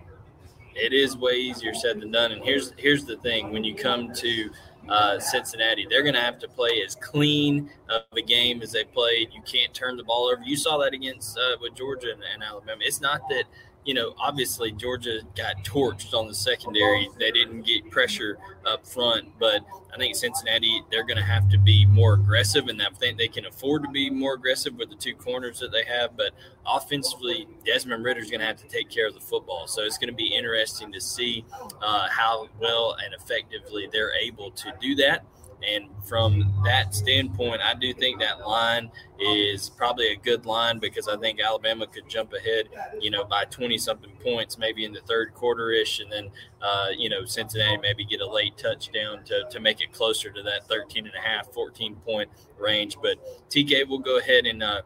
It 0.76 0.92
is 0.92 1.16
way 1.16 1.34
easier 1.34 1.74
said 1.74 2.02
than 2.02 2.12
done. 2.12 2.32
And 2.32 2.44
here's 2.44 2.74
here's 2.78 3.06
the 3.06 3.18
thing: 3.18 3.52
when 3.52 3.64
you 3.64 3.76
come 3.76 4.14
to 4.14 4.50
uh, 4.90 5.20
Cincinnati, 5.20 5.88
they're 5.90 6.04
going 6.04 6.16
to 6.16 6.22
have 6.22 6.40
to 6.40 6.48
play 6.48 6.82
as 6.86 6.96
clean 6.96 7.70
of 7.90 8.02
a 8.18 8.22
game 8.22 8.62
as 8.62 8.72
they 8.72 8.84
played. 8.84 9.30
You 9.34 9.42
can't 9.44 9.74
turn 9.74 9.98
the 9.98 10.04
ball 10.04 10.30
over. 10.32 10.42
You 10.44 10.58
saw 10.58 10.78
that 10.80 10.94
against 10.94 11.38
uh, 11.38 11.58
with 11.62 11.76
Georgia 11.76 12.12
and, 12.12 12.24
and 12.34 12.44
Alabama. 12.44 12.82
It's 12.84 13.02
not 13.02 13.22
that 13.30 13.46
you 13.86 13.94
know, 13.94 14.14
obviously 14.18 14.72
Georgia 14.72 15.22
got 15.36 15.64
torched 15.64 16.14
on 16.14 16.28
the 16.28 16.34
secondary. 16.34 17.10
They 17.20 17.32
didn't 17.32 17.64
get 17.64 17.90
pressure 17.90 18.38
up 18.66 18.86
front, 18.86 19.28
but 19.40 19.62
I 19.94 19.98
think 19.98 20.16
Cincinnati 20.16 20.82
they're 20.90 21.04
going 21.04 21.18
to 21.18 21.24
have 21.24 21.50
to 21.50 21.58
be 21.58 21.86
more 21.86 22.14
aggressive, 22.14 22.68
and 22.68 22.82
I 22.82 22.90
think 22.98 23.18
they 23.18 23.28
can 23.28 23.46
afford 23.46 23.84
to 23.84 23.90
be 23.90 24.10
more 24.10 24.34
aggressive 24.34 24.76
with 24.76 24.90
the 24.90 24.96
two 24.96 25.14
corners 25.16 25.60
that 25.60 25.72
they 25.72 25.84
have. 25.84 26.18
But 26.18 26.32
offensively, 26.66 27.48
Desmond 27.66 28.04
Ridder 28.04 28.22
is 28.22 28.30
going 28.30 28.40
to 28.40 28.48
have 28.48 28.58
to 28.58 28.68
take 28.68 28.90
care 28.90 29.08
of 29.08 29.14
the 29.14 29.20
football, 29.20 29.68
so 29.68 29.84
it's 29.84 29.98
going 29.98 30.10
to 30.10 30.16
be 30.16 30.34
interesting 30.34 30.92
to 30.94 31.02
see 31.02 31.46
uh, 31.82 32.08
how 32.10 32.48
well 32.60 32.96
and 33.04 33.14
effectively 33.14 33.88
they're 33.92 34.14
able 34.16 34.52
to 34.52 34.74
do 34.82 34.96
that. 34.96 35.26
And 35.68 35.90
from 36.04 36.54
that 36.66 36.94
standpoint, 36.94 37.62
I 37.62 37.74
do 37.74 37.94
think 37.94 38.20
that 38.20 38.48
line 38.48 38.92
is 39.20 39.70
probably 39.70 40.08
a 40.12 40.16
good 40.16 40.46
line 40.46 40.80
because 40.80 41.08
I 41.08 41.18
think 41.18 41.40
Alabama 41.40 41.88
could 41.88 42.10
jump 42.10 42.34
ahead, 42.34 42.70
you 43.00 43.10
know, 43.10 43.24
by 43.24 43.46
20 43.46 43.78
something 43.78 44.12
points, 44.22 44.58
maybe 44.58 44.84
in 44.86 44.92
the 44.92 45.02
third 45.02 45.34
quarter 45.34 45.72
ish. 45.72 46.00
And 46.00 46.12
then, 46.12 46.30
uh, 46.62 46.88
you 46.98 47.10
know, 47.10 47.26
Cincinnati 47.26 47.78
maybe 47.82 48.06
get 48.06 48.22
a 48.22 48.30
late 48.30 48.58
touchdown 48.58 49.24
to, 49.26 49.44
to 49.50 49.60
make 49.60 49.82
it 49.82 49.94
closer 49.94 50.30
to 50.32 50.44
that 50.44 50.68
13 50.68 51.06
and 51.06 51.16
a 51.16 51.22
half, 51.28 51.48
14 51.54 51.96
point 51.98 52.30
range. 52.60 52.98
But 53.02 53.18
TK 53.50 53.88
will 53.88 54.00
go 54.00 54.18
ahead 54.18 54.46
and 54.46 54.62
uh, 54.62 54.82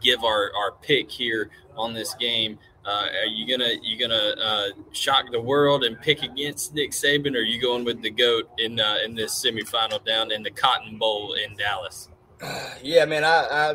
give 0.00 0.24
our, 0.24 0.50
our 0.56 0.72
pick 0.82 1.10
here 1.10 1.50
on 1.76 1.94
this 1.94 2.14
game. 2.14 2.58
Uh, 2.84 3.06
are 3.20 3.26
you 3.26 3.46
gonna 3.48 3.72
you 3.82 3.98
gonna 3.98 4.34
uh, 4.40 4.68
shock 4.92 5.24
the 5.32 5.40
world 5.40 5.82
and 5.82 6.00
pick 6.00 6.22
against 6.22 6.72
Nick 6.72 6.92
Saban, 6.92 7.34
or 7.34 7.38
are 7.38 7.42
you 7.42 7.60
going 7.60 7.84
with 7.84 8.00
the 8.00 8.10
goat 8.10 8.48
in 8.58 8.78
uh, 8.78 8.98
in 9.04 9.14
this 9.16 9.44
semifinal 9.44 10.04
down 10.06 10.30
in 10.30 10.42
the 10.44 10.50
Cotton 10.52 10.96
Bowl 10.96 11.34
in 11.34 11.56
Dallas? 11.56 12.08
Yeah, 12.82 13.04
man, 13.06 13.24
I 13.24 13.74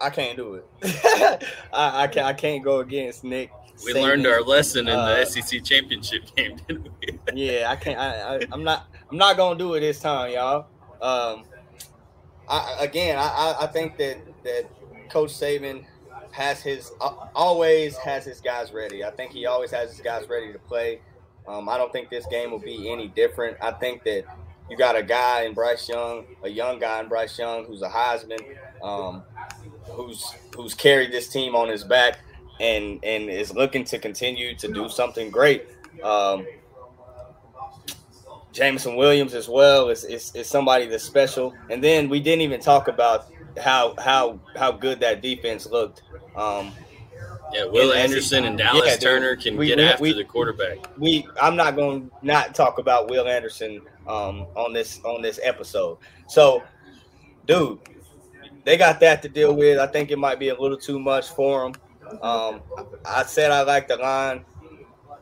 I, 0.00 0.06
I 0.06 0.10
can't 0.10 0.36
do 0.36 0.54
it. 0.56 0.66
I 1.72 2.02
I 2.04 2.06
can't 2.08 2.26
I 2.26 2.32
can't 2.34 2.62
go 2.62 2.80
against 2.80 3.24
Nick. 3.24 3.50
We 3.82 3.94
Saban. 3.94 4.02
learned 4.02 4.26
our 4.26 4.42
lesson 4.42 4.88
in 4.88 4.94
the 4.94 5.00
Uh, 5.22 5.24
SEC 5.24 5.64
championship 5.64 6.24
game, 6.36 6.56
didn't 6.68 6.88
we? 7.00 7.18
Yeah, 7.34 7.70
I 7.70 7.76
can't. 7.76 7.98
I, 7.98 8.36
I 8.36 8.40
I'm 8.52 8.62
not 8.62 8.88
I'm 9.10 9.16
not 9.16 9.38
gonna 9.38 9.58
do 9.58 9.72
it 9.74 9.80
this 9.80 10.00
time, 10.00 10.32
y'all. 10.32 10.66
Um, 11.00 11.44
I 12.46 12.76
again, 12.80 13.16
I 13.18 13.22
I, 13.22 13.56
I 13.62 13.66
think 13.68 13.96
that 13.96 14.18
that 14.44 14.66
Coach 15.10 15.30
Saban 15.30 15.84
has 16.32 16.62
his 16.62 16.92
uh, 17.00 17.12
always 17.34 17.96
has 17.98 18.24
his 18.24 18.40
guys 18.40 18.72
ready. 18.72 19.04
I 19.04 19.10
think 19.10 19.32
he 19.32 19.46
always 19.46 19.70
has 19.70 19.90
his 19.90 20.00
guys 20.00 20.28
ready 20.28 20.52
to 20.52 20.58
play. 20.58 21.00
Um, 21.48 21.68
I 21.68 21.76
don't 21.76 21.92
think 21.92 22.10
this 22.10 22.26
game 22.26 22.50
will 22.50 22.58
be 22.60 22.90
any 22.90 23.08
different. 23.08 23.56
I 23.60 23.72
think 23.72 24.04
that 24.04 24.24
you 24.68 24.76
got 24.76 24.96
a 24.96 25.02
guy 25.02 25.42
in 25.42 25.54
Bryce 25.54 25.88
Young, 25.88 26.24
a 26.44 26.48
young 26.48 26.78
guy 26.78 27.00
in 27.00 27.08
Bryce 27.08 27.36
Young, 27.38 27.64
who's 27.64 27.82
a 27.82 27.88
Heisman, 27.88 28.40
um, 28.82 29.22
who's 29.90 30.32
who's 30.54 30.74
carried 30.74 31.10
this 31.10 31.28
team 31.28 31.56
on 31.56 31.68
his 31.68 31.82
back 31.82 32.20
and 32.60 33.04
and 33.04 33.28
is 33.28 33.52
looking 33.52 33.84
to 33.84 33.98
continue 33.98 34.54
to 34.56 34.68
do 34.68 34.88
something 34.88 35.30
great. 35.30 35.66
Um, 36.02 36.46
Jameson 38.52 38.96
Williams 38.96 39.34
as 39.34 39.48
well 39.48 39.90
is, 39.90 40.04
is, 40.04 40.34
is 40.34 40.48
somebody 40.48 40.86
that's 40.86 41.04
special. 41.04 41.54
And 41.68 41.82
then 41.82 42.08
we 42.08 42.20
didn't 42.20 42.42
even 42.42 42.60
talk 42.60 42.88
about 42.88 43.26
how 43.58 43.94
how 43.98 44.38
how 44.56 44.72
good 44.72 45.00
that 45.00 45.20
defense 45.22 45.66
looked. 45.66 46.02
Um, 46.36 46.72
Yeah, 47.52 47.64
Will 47.64 47.90
And- 47.90 48.02
Anderson 48.02 48.44
and 48.44 48.56
Dallas 48.56 48.86
Yeah. 48.86 48.96
Turner 48.96 49.34
can 49.34 49.56
We- 49.56 49.66
get 49.66 49.78
we- 49.78 49.84
after 49.84 50.02
we- 50.04 50.12
the 50.12 50.22
quarterback. 50.22 50.78
we 50.96 51.26
I'm 51.42 51.56
not 51.56 51.74
going 51.74 52.08
to 52.08 52.16
not 52.22 52.54
talk 52.54 52.78
about 52.78 53.10
Will 53.10 53.26
Anderson 53.26 53.82
um, 54.06 54.46
on 54.54 54.72
this 54.72 55.00
on 55.04 55.20
this 55.20 55.40
episode. 55.42 55.98
So, 56.28 56.62
dude, 57.46 57.80
they 58.64 58.76
got 58.76 59.00
that 59.00 59.20
to 59.22 59.28
deal 59.28 59.52
with. 59.52 59.80
I 59.80 59.88
think 59.88 60.12
it 60.12 60.16
might 60.18 60.38
be 60.38 60.50
a 60.50 60.54
little 60.60 60.76
too 60.78 61.00
much 61.00 61.28
for 61.30 61.72
them. 61.72 62.20
Um, 62.22 62.60
I 63.04 63.24
said 63.24 63.50
I 63.50 63.62
like 63.62 63.88
the 63.88 63.96
line. 63.96 64.44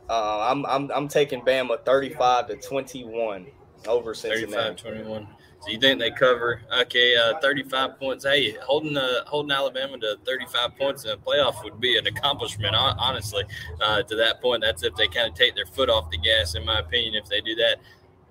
Uh, 0.07 0.47
I'm 0.51 0.65
I'm 0.67 0.91
I'm 0.91 1.07
taking 1.07 1.41
Bama 1.41 1.83
35 1.83 2.47
to 2.49 2.55
21 2.57 3.47
over 3.87 4.13
Cincinnati. 4.13 4.51
35 4.51 4.75
21. 4.75 5.27
So 5.61 5.71
you 5.71 5.77
think 5.79 5.99
they 5.99 6.11
cover? 6.11 6.61
Okay, 6.81 7.17
uh, 7.17 7.37
35 7.41 7.99
points. 7.99 8.23
Hey, 8.23 8.55
holding 8.61 8.95
uh, 8.95 9.25
holding 9.25 9.51
Alabama 9.51 9.97
to 9.97 10.17
35 10.25 10.77
points 10.77 11.03
in 11.03 11.11
a 11.11 11.17
playoff 11.17 11.63
would 11.65 11.81
be 11.81 11.97
an 11.97 12.07
accomplishment. 12.07 12.75
Honestly, 12.75 13.43
uh, 13.81 14.01
to 14.03 14.15
that 14.15 14.41
point, 14.41 14.61
that's 14.61 14.83
if 14.83 14.95
they 14.95 15.07
kind 15.07 15.27
of 15.27 15.33
take 15.33 15.55
their 15.55 15.65
foot 15.65 15.89
off 15.89 16.09
the 16.11 16.17
gas, 16.17 16.55
in 16.55 16.65
my 16.65 16.79
opinion. 16.79 17.15
If 17.15 17.25
they 17.25 17.41
do 17.41 17.55
that, 17.55 17.77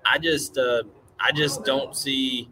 I 0.07 0.19
just 0.19 0.57
uh, 0.57 0.85
I 1.21 1.33
just 1.33 1.65
don't 1.65 1.95
see. 1.95 2.49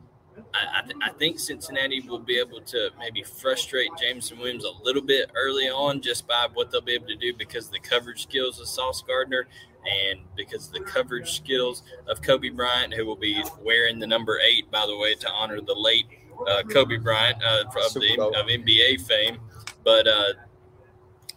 I, 0.52 0.83
th- 0.83 0.97
I 1.02 1.11
think 1.12 1.38
Cincinnati 1.38 2.00
will 2.00 2.18
be 2.18 2.38
able 2.38 2.61
to 2.61 2.90
maybe 2.99 3.23
frustrate 3.23 3.88
Jameson 3.99 4.38
Williams 4.38 4.64
a 4.64 4.85
little 4.85 5.00
bit 5.00 5.30
early 5.35 5.71
on 5.71 6.02
just 6.02 6.28
by 6.28 6.47
what 6.52 6.71
they'll 6.71 6.83
be 6.83 6.92
able 6.92 7.06
to 7.06 7.16
do 7.16 7.33
because 7.33 7.71
the 7.71 7.78
coverage 7.78 8.23
skills 8.23 8.61
of 8.61 8.68
Sauce 8.68 9.02
Gardner 9.02 9.47
and 9.87 10.21
because 10.37 10.69
of 10.69 10.73
the 10.73 10.81
coverage 10.81 11.37
skills 11.37 11.83
of 12.07 12.21
Coby 12.21 12.55
Bryant, 12.55 12.95
who 12.95 13.07
will 13.07 13.16
be 13.16 13.43
wearing 13.62 13.99
the 13.99 14.07
number 14.07 14.38
eight, 14.40 14.71
by 14.71 14.87
the 14.87 14.97
way, 14.97 15.14
to 15.14 15.31
honor 15.31 15.61
the 15.61 15.75
late 15.75 16.07
uh, 16.47 16.62
Kobe 16.62 16.97
Bryant 16.99 17.43
uh, 17.43 17.64
of, 17.66 17.95
the, 17.95 18.21
of 18.21 18.47
NBA 18.47 19.07
fame. 19.07 19.38
But 19.85 20.07
uh, 20.07 20.33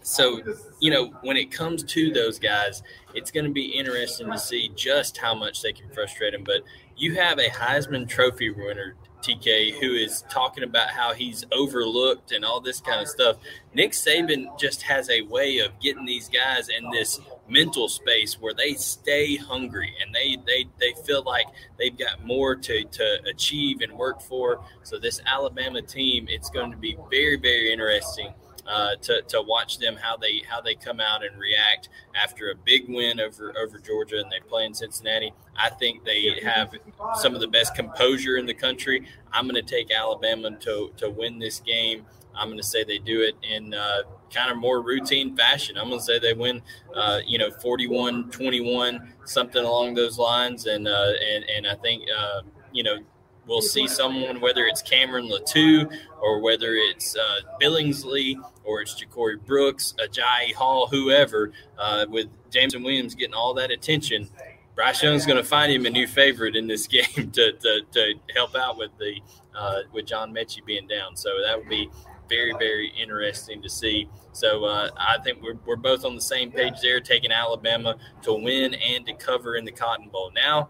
so, 0.01 0.41
you 0.79 0.91
know, 0.91 1.13
when 1.21 1.37
it 1.37 1.51
comes 1.51 1.83
to 1.83 2.11
those 2.11 2.39
guys, 2.39 2.81
it's 3.13 3.31
going 3.31 3.45
to 3.45 3.51
be 3.51 3.65
interesting 3.65 4.31
to 4.31 4.37
see 4.37 4.71
just 4.75 5.17
how 5.17 5.35
much 5.35 5.61
they 5.61 5.73
can 5.73 5.89
frustrate 5.89 6.33
him. 6.33 6.43
But 6.43 6.63
you 6.97 7.15
have 7.15 7.39
a 7.39 7.49
Heisman 7.49 8.07
Trophy 8.07 8.49
winner, 8.49 8.95
TK, 9.21 9.79
who 9.79 9.93
is 9.93 10.23
talking 10.29 10.63
about 10.63 10.89
how 10.89 11.13
he's 11.13 11.45
overlooked 11.51 12.31
and 12.31 12.45
all 12.45 12.61
this 12.61 12.79
kind 12.79 13.01
of 13.01 13.07
stuff. 13.07 13.37
Nick 13.73 13.91
Saban 13.91 14.57
just 14.59 14.81
has 14.83 15.09
a 15.09 15.21
way 15.23 15.59
of 15.59 15.79
getting 15.79 16.05
these 16.05 16.29
guys 16.29 16.69
in 16.69 16.89
this 16.91 17.19
mental 17.47 17.89
space 17.89 18.39
where 18.39 18.53
they 18.53 18.73
stay 18.73 19.35
hungry 19.35 19.93
and 20.01 20.13
they 20.13 20.37
they, 20.45 20.65
they 20.79 20.93
feel 21.03 21.23
like 21.23 21.47
they've 21.77 21.97
got 21.97 22.23
more 22.25 22.55
to, 22.55 22.83
to 22.83 23.19
achieve 23.27 23.81
and 23.81 23.93
work 23.93 24.21
for. 24.21 24.63
So 24.83 24.99
this 24.99 25.21
Alabama 25.25 25.81
team, 25.81 26.27
it's 26.29 26.49
going 26.49 26.71
to 26.71 26.77
be 26.77 26.97
very, 27.09 27.37
very 27.37 27.71
interesting 27.71 28.33
uh, 28.69 28.95
to, 29.01 29.21
to 29.23 29.41
watch 29.41 29.79
them 29.79 29.97
how 29.97 30.15
they 30.15 30.43
how 30.47 30.61
they 30.61 30.75
come 30.75 30.99
out 30.99 31.25
and 31.25 31.39
react 31.39 31.89
after 32.15 32.51
a 32.51 32.55
big 32.55 32.87
win 32.87 33.19
over 33.19 33.53
over 33.57 33.79
Georgia 33.79 34.19
and 34.19 34.31
they 34.31 34.39
play 34.47 34.65
in 34.65 34.73
Cincinnati. 34.73 35.33
I 35.55 35.69
think 35.69 36.05
they 36.05 36.39
have 36.43 36.73
some 37.15 37.33
of 37.35 37.41
the 37.41 37.47
best 37.47 37.75
composure 37.75 38.37
in 38.37 38.45
the 38.45 38.53
country. 38.53 39.07
I'm 39.33 39.47
going 39.47 39.55
to 39.55 39.69
take 39.69 39.91
Alabama 39.91 40.51
to 40.51 40.91
to 40.97 41.09
win 41.09 41.39
this 41.39 41.59
game. 41.59 42.05
I'm 42.35 42.47
going 42.47 42.57
to 42.57 42.63
say 42.63 42.83
they 42.83 42.99
do 42.99 43.21
it 43.21 43.35
in 43.43 43.73
uh, 43.73 44.03
kind 44.33 44.51
of 44.51 44.57
more 44.57 44.81
routine 44.81 45.35
fashion. 45.35 45.77
I'm 45.77 45.87
going 45.87 45.99
to 45.99 46.05
say 46.05 46.19
they 46.19 46.33
win, 46.33 46.61
uh, 46.95 47.19
you 47.25 47.37
know, 47.37 47.51
41 47.51 48.31
21, 48.31 49.13
something 49.25 49.63
along 49.63 49.95
those 49.95 50.17
lines. 50.17 50.65
And, 50.65 50.87
uh, 50.87 51.11
and, 51.33 51.43
and 51.49 51.67
I 51.67 51.75
think, 51.75 52.03
uh, 52.17 52.41
you 52.71 52.83
know, 52.83 52.99
we'll 53.47 53.61
see 53.61 53.87
someone, 53.87 54.39
whether 54.39 54.65
it's 54.65 54.81
Cameron 54.81 55.29
Latu 55.29 55.91
or 56.21 56.39
whether 56.39 56.73
it's 56.73 57.15
uh, 57.15 57.41
Billingsley 57.59 58.35
or 58.69 58.81
it's 58.81 58.93
Ja'Corey 58.93 59.43
Brooks, 59.43 59.95
Agiye 59.99 60.53
Hall, 60.53 60.87
whoever, 60.87 61.51
uh, 61.79 62.05
with 62.07 62.27
Jameson 62.51 62.83
Williams 62.83 63.15
getting 63.15 63.33
all 63.33 63.55
that 63.55 63.71
attention. 63.71 64.29
Bryce 64.75 65.01
Young's 65.01 65.25
going 65.25 65.37
to 65.37 65.43
find 65.43 65.71
him 65.71 65.87
a 65.87 65.89
new 65.89 66.05
favorite 66.05 66.55
in 66.55 66.67
this 66.67 66.85
game 66.97 67.31
to, 67.31 67.51
to, 67.53 67.81
to 67.91 68.13
help 68.35 68.55
out 68.55 68.77
with 68.77 68.91
the 68.99 69.19
uh, 69.55 69.79
with 69.91 70.05
John 70.05 70.31
Metchie 70.33 70.63
being 70.63 70.87
down. 70.87 71.17
So 71.17 71.29
that 71.43 71.57
would 71.57 71.67
be 71.67 71.89
very 72.29 72.53
very 72.59 72.93
interesting 73.01 73.61
to 73.63 73.69
see. 73.69 74.07
So 74.33 74.65
uh, 74.65 74.91
I 74.95 75.17
think 75.23 75.41
we're, 75.41 75.57
we're 75.65 75.75
both 75.75 76.05
on 76.05 76.15
the 76.15 76.21
same 76.21 76.51
page 76.51 76.75
there, 76.81 76.99
taking 76.99 77.31
Alabama 77.31 77.95
to 78.21 78.33
win 78.33 78.75
and 78.75 79.05
to 79.07 79.13
cover 79.13 79.55
in 79.55 79.65
the 79.65 79.71
Cotton 79.71 80.09
Bowl. 80.09 80.31
Now 80.33 80.69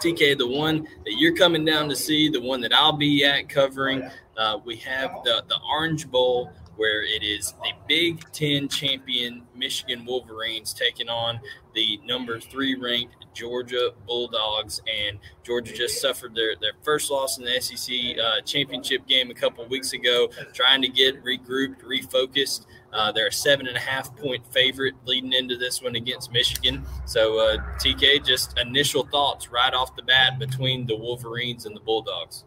TK, 0.00 0.38
the 0.38 0.46
one 0.46 0.84
that 1.04 1.14
you're 1.18 1.34
coming 1.34 1.64
down 1.64 1.88
to 1.88 1.96
see, 1.96 2.28
the 2.28 2.40
one 2.40 2.60
that 2.60 2.72
I'll 2.72 2.96
be 2.96 3.24
at 3.24 3.48
covering, 3.48 4.08
uh, 4.36 4.58
we 4.64 4.76
have 4.76 5.10
the, 5.24 5.42
the 5.48 5.58
Orange 5.68 6.08
Bowl, 6.08 6.52
where 6.78 7.02
it 7.02 7.22
is 7.22 7.52
the 7.62 7.72
Big 7.86 8.22
Ten 8.32 8.68
champion 8.68 9.42
Michigan 9.54 10.06
Wolverines 10.06 10.72
taking 10.72 11.08
on 11.08 11.40
the 11.74 12.00
number 12.06 12.40
three 12.40 12.76
ranked 12.76 13.26
Georgia 13.34 13.90
Bulldogs. 14.06 14.80
And 14.88 15.18
Georgia 15.44 15.72
just 15.72 16.00
suffered 16.00 16.34
their, 16.34 16.54
their 16.60 16.72
first 16.82 17.10
loss 17.10 17.38
in 17.38 17.44
the 17.44 17.60
SEC 17.60 17.94
uh, 18.18 18.40
championship 18.42 19.06
game 19.06 19.30
a 19.30 19.34
couple 19.34 19.66
weeks 19.68 19.92
ago, 19.92 20.28
trying 20.54 20.80
to 20.82 20.88
get 20.88 21.22
regrouped, 21.24 21.82
refocused. 21.82 22.66
Uh, 22.92 23.12
they're 23.12 23.26
a 23.26 23.32
seven 23.32 23.66
and 23.66 23.76
a 23.76 23.80
half 23.80 24.16
point 24.16 24.42
favorite 24.52 24.94
leading 25.04 25.32
into 25.32 25.56
this 25.56 25.82
one 25.82 25.96
against 25.96 26.32
Michigan. 26.32 26.84
So, 27.04 27.38
uh, 27.38 27.58
TK, 27.78 28.24
just 28.24 28.58
initial 28.58 29.04
thoughts 29.06 29.50
right 29.50 29.74
off 29.74 29.94
the 29.94 30.02
bat 30.02 30.38
between 30.38 30.86
the 30.86 30.96
Wolverines 30.96 31.66
and 31.66 31.76
the 31.76 31.80
Bulldogs. 31.80 32.44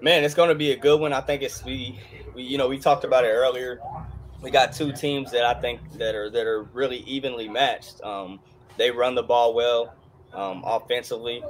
Man, 0.00 0.24
it's 0.24 0.34
going 0.34 0.50
to 0.50 0.54
be 0.54 0.72
a 0.72 0.76
good 0.76 1.00
one. 1.00 1.12
I 1.12 1.20
think 1.20 1.42
it's 1.42 1.64
we, 1.64 1.98
we, 2.34 2.42
you 2.42 2.58
know, 2.58 2.68
we 2.68 2.78
talked 2.78 3.04
about 3.04 3.24
it 3.24 3.28
earlier. 3.28 3.80
We 4.42 4.50
got 4.50 4.72
two 4.72 4.92
teams 4.92 5.30
that 5.32 5.44
I 5.44 5.54
think 5.60 5.80
that 5.98 6.14
are 6.14 6.28
that 6.30 6.46
are 6.46 6.64
really 6.74 6.98
evenly 6.98 7.48
matched. 7.48 8.02
Um, 8.02 8.40
they 8.76 8.90
run 8.90 9.14
the 9.14 9.22
ball 9.22 9.54
well 9.54 9.94
um, 10.34 10.62
offensively. 10.66 11.42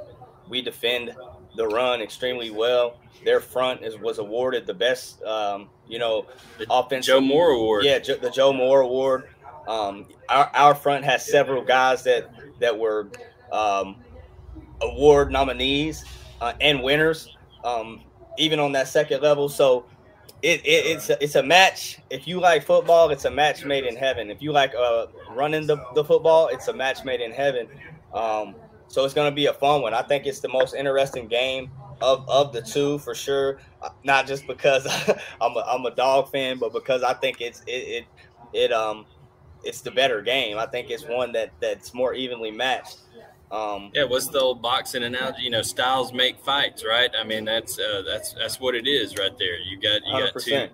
We 0.47 0.61
defend 0.61 1.13
the 1.55 1.67
run 1.67 2.01
extremely 2.01 2.51
well. 2.51 2.97
Their 3.25 3.39
front 3.39 3.83
is 3.83 3.97
was 3.97 4.19
awarded 4.19 4.65
the 4.67 4.73
best, 4.73 5.21
um, 5.23 5.67
you 5.87 5.99
know, 5.99 6.27
The 6.57 6.67
offensive 6.69 7.15
Joe 7.15 7.21
Moore 7.21 7.49
Award. 7.49 7.85
Yeah, 7.85 7.99
Jo- 7.99 8.17
the 8.17 8.29
Joe 8.29 8.53
Moore 8.53 8.81
Award. 8.81 9.29
Um, 9.67 10.05
our, 10.29 10.49
our 10.53 10.75
front 10.75 11.03
has 11.05 11.25
several 11.25 11.63
guys 11.63 12.03
that 12.03 12.29
that 12.59 12.77
were 12.77 13.09
um, 13.51 13.97
award 14.81 15.31
nominees 15.31 16.05
uh, 16.39 16.53
and 16.61 16.83
winners, 16.83 17.35
um, 17.63 18.01
even 18.37 18.59
on 18.59 18.71
that 18.73 18.87
second 18.87 19.21
level. 19.21 19.49
So 19.49 19.85
it, 20.41 20.61
it, 20.65 20.85
it's 20.85 21.09
a, 21.09 21.23
it's 21.23 21.35
a 21.35 21.43
match. 21.43 21.99
If 22.09 22.27
you 22.27 22.39
like 22.39 22.63
football, 22.63 23.09
it's 23.09 23.25
a 23.25 23.31
match 23.31 23.65
made 23.65 23.85
in 23.85 23.95
heaven. 23.95 24.29
If 24.29 24.41
you 24.41 24.51
like 24.51 24.73
uh, 24.75 25.07
running 25.31 25.67
the, 25.67 25.77
the 25.95 26.03
football, 26.03 26.47
it's 26.47 26.67
a 26.67 26.73
match 26.73 27.03
made 27.03 27.21
in 27.21 27.31
heaven. 27.31 27.67
Um, 28.13 28.55
so 28.87 29.03
it's 29.03 29.13
going 29.13 29.31
to 29.31 29.35
be 29.35 29.47
a 29.47 29.53
fun 29.53 29.81
one. 29.81 29.93
I 29.93 30.03
think 30.03 30.25
it's 30.25 30.39
the 30.39 30.49
most 30.49 30.75
interesting 30.75 31.27
game 31.27 31.71
of 32.01 32.27
of 32.29 32.53
the 32.53 32.61
two 32.61 32.99
for 32.99 33.15
sure. 33.15 33.59
Uh, 33.81 33.89
not 34.03 34.27
just 34.27 34.47
because 34.47 34.85
I'm 35.41 35.55
a, 35.55 35.63
I'm 35.67 35.85
a 35.85 35.91
dog 35.91 36.31
fan, 36.31 36.59
but 36.59 36.73
because 36.73 37.03
I 37.03 37.13
think 37.13 37.41
it's 37.41 37.61
it, 37.67 37.71
it 37.71 38.05
it 38.53 38.71
um 38.71 39.05
it's 39.63 39.81
the 39.81 39.91
better 39.91 40.21
game. 40.21 40.57
I 40.57 40.67
think 40.67 40.89
it's 40.89 41.03
one 41.05 41.31
that 41.33 41.51
that's 41.59 41.93
more 41.93 42.13
evenly 42.13 42.51
matched. 42.51 42.99
Um, 43.55 43.91
yeah, 43.93 44.03
what's 44.03 44.27
the 44.27 44.39
old 44.39 44.61
boxing 44.61 45.03
analogy? 45.03 45.43
You 45.43 45.49
know, 45.49 45.61
styles 45.61 46.11
make 46.11 46.39
fights, 46.39 46.83
right? 46.83 47.09
I 47.17 47.23
mean, 47.23 47.45
that's 47.45 47.79
uh, 47.79 48.03
that's 48.05 48.33
that's 48.33 48.59
what 48.59 48.75
it 48.75 48.87
is 48.87 49.15
right 49.17 49.37
there. 49.37 49.57
You 49.59 49.79
got 49.79 50.01
you 50.05 50.13
100%. 50.13 50.33
got 50.33 50.41
two 50.41 50.67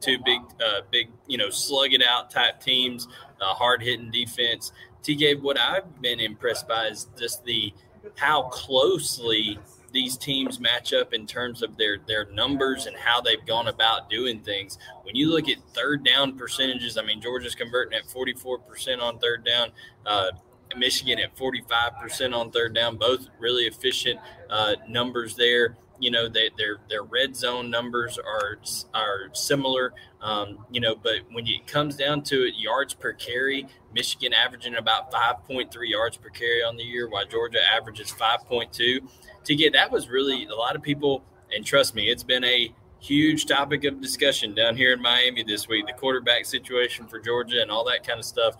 two 0.00 0.22
big 0.24 0.40
uh, 0.64 0.80
big 0.90 1.08
you 1.26 1.38
know 1.38 1.48
slug 1.48 1.94
it 1.94 2.02
out 2.02 2.30
type 2.30 2.60
teams, 2.60 3.08
uh, 3.40 3.54
hard 3.54 3.82
hitting 3.82 4.10
defense. 4.10 4.72
TK, 5.02 5.40
what 5.40 5.58
I've 5.58 6.02
been 6.02 6.20
impressed 6.20 6.68
by 6.68 6.88
is 6.88 7.06
just 7.18 7.44
the 7.44 7.72
how 8.16 8.42
closely 8.42 9.58
these 9.92 10.18
teams 10.18 10.60
match 10.60 10.92
up 10.92 11.14
in 11.14 11.26
terms 11.26 11.62
of 11.62 11.78
their 11.78 11.98
their 12.06 12.26
numbers 12.32 12.84
and 12.84 12.94
how 12.96 13.20
they've 13.22 13.46
gone 13.46 13.68
about 13.68 14.10
doing 14.10 14.40
things. 14.40 14.78
When 15.04 15.16
you 15.16 15.30
look 15.30 15.48
at 15.48 15.56
third 15.74 16.04
down 16.04 16.36
percentages, 16.36 16.98
I 16.98 17.02
mean 17.02 17.20
Georgia's 17.20 17.54
converting 17.54 17.98
at 17.98 18.04
44% 18.04 19.00
on 19.00 19.18
third 19.18 19.44
down. 19.44 19.70
Uh, 20.04 20.32
Michigan 20.78 21.18
at 21.18 21.36
45% 21.36 22.34
on 22.34 22.50
third 22.50 22.74
down, 22.74 22.96
both 22.96 23.28
really 23.38 23.64
efficient 23.64 24.20
uh, 24.50 24.74
numbers 24.88 25.36
there. 25.36 25.76
You 25.98 26.10
know, 26.10 26.28
they, 26.28 26.50
their 26.58 26.76
their 26.90 27.04
red 27.04 27.34
zone 27.34 27.70
numbers 27.70 28.18
are 28.18 28.58
are 28.92 29.30
similar. 29.32 29.94
Um, 30.20 30.66
you 30.70 30.80
know, 30.80 30.94
but 30.94 31.20
when 31.32 31.46
it 31.46 31.66
comes 31.66 31.96
down 31.96 32.22
to 32.24 32.46
it, 32.46 32.54
yards 32.58 32.92
per 32.92 33.14
carry, 33.14 33.66
Michigan 33.94 34.34
averaging 34.34 34.74
about 34.74 35.10
5.3 35.10 35.70
yards 35.88 36.18
per 36.18 36.28
carry 36.28 36.62
on 36.62 36.76
the 36.76 36.82
year, 36.82 37.08
while 37.08 37.24
Georgia 37.24 37.60
averages 37.72 38.12
5.2. 38.12 39.00
To 39.44 39.54
get 39.54 39.72
that 39.72 39.90
was 39.90 40.08
really 40.08 40.44
a 40.46 40.54
lot 40.54 40.76
of 40.76 40.82
people, 40.82 41.24
and 41.54 41.64
trust 41.64 41.94
me, 41.94 42.10
it's 42.10 42.24
been 42.24 42.44
a 42.44 42.74
huge 42.98 43.46
topic 43.46 43.84
of 43.84 44.00
discussion 44.00 44.54
down 44.54 44.76
here 44.76 44.92
in 44.92 45.00
Miami 45.00 45.44
this 45.44 45.68
week. 45.68 45.86
The 45.86 45.92
quarterback 45.92 46.44
situation 46.44 47.06
for 47.06 47.20
Georgia 47.20 47.62
and 47.62 47.70
all 47.70 47.84
that 47.84 48.06
kind 48.06 48.18
of 48.18 48.24
stuff 48.24 48.56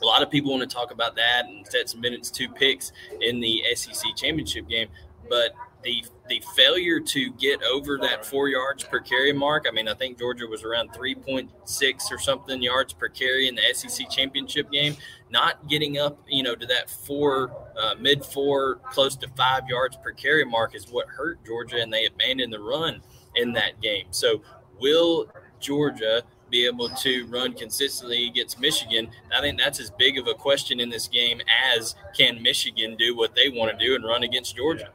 a 0.00 0.04
lot 0.04 0.22
of 0.22 0.30
people 0.30 0.50
want 0.50 0.68
to 0.68 0.74
talk 0.74 0.90
about 0.92 1.16
that 1.16 1.46
and 1.46 1.66
Stetson 1.66 2.00
Bennett's 2.00 2.30
two 2.30 2.48
picks 2.48 2.92
in 3.20 3.40
the 3.40 3.62
SEC 3.74 4.14
championship 4.16 4.68
game, 4.68 4.88
but 5.28 5.52
the 5.82 6.04
the 6.28 6.42
failure 6.54 7.00
to 7.00 7.32
get 7.34 7.62
over 7.62 7.96
that 7.98 8.26
four 8.26 8.48
yards 8.48 8.84
per 8.84 9.00
carry 9.00 9.32
mark. 9.32 9.64
I 9.66 9.70
mean, 9.70 9.88
I 9.88 9.94
think 9.94 10.18
Georgia 10.18 10.46
was 10.46 10.62
around 10.62 10.92
three 10.92 11.14
point 11.14 11.50
six 11.64 12.10
or 12.10 12.18
something 12.18 12.60
yards 12.60 12.92
per 12.92 13.08
carry 13.08 13.48
in 13.48 13.54
the 13.54 13.62
SEC 13.72 14.10
championship 14.10 14.70
game. 14.70 14.96
Not 15.30 15.68
getting 15.68 15.98
up, 15.98 16.18
you 16.28 16.42
know, 16.42 16.54
to 16.54 16.66
that 16.66 16.90
four 16.90 17.52
uh, 17.78 17.94
mid 17.98 18.24
four, 18.24 18.80
close 18.90 19.16
to 19.16 19.28
five 19.36 19.68
yards 19.68 19.96
per 19.96 20.12
carry 20.12 20.44
mark 20.44 20.74
is 20.74 20.90
what 20.90 21.08
hurt 21.08 21.44
Georgia, 21.46 21.80
and 21.80 21.92
they 21.92 22.06
abandoned 22.06 22.52
the 22.52 22.60
run 22.60 23.00
in 23.36 23.52
that 23.52 23.80
game. 23.80 24.06
So, 24.10 24.42
will 24.80 25.28
Georgia 25.60 26.22
be 26.50 26.66
able 26.66 26.88
to 26.88 27.26
run 27.26 27.52
consistently 27.52 28.26
against 28.26 28.60
Michigan. 28.60 29.10
I 29.36 29.40
think 29.40 29.58
that's 29.58 29.80
as 29.80 29.90
big 29.90 30.18
of 30.18 30.26
a 30.26 30.34
question 30.34 30.80
in 30.80 30.90
this 30.90 31.06
game 31.08 31.40
as 31.74 31.94
can 32.16 32.42
Michigan 32.42 32.96
do 32.96 33.16
what 33.16 33.34
they 33.34 33.48
want 33.48 33.76
to 33.76 33.84
do 33.84 33.94
and 33.94 34.04
run 34.04 34.22
against 34.22 34.56
Georgia. 34.56 34.90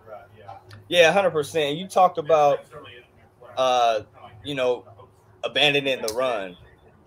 Yeah, 0.90 1.12
hundred 1.12 1.32
percent. 1.32 1.78
You 1.78 1.88
talked 1.88 2.18
about, 2.18 2.60
uh, 3.58 4.02
you 4.44 4.56
know, 4.56 4.86
abandoning 5.44 6.02
the 6.02 6.14
run, 6.14 6.58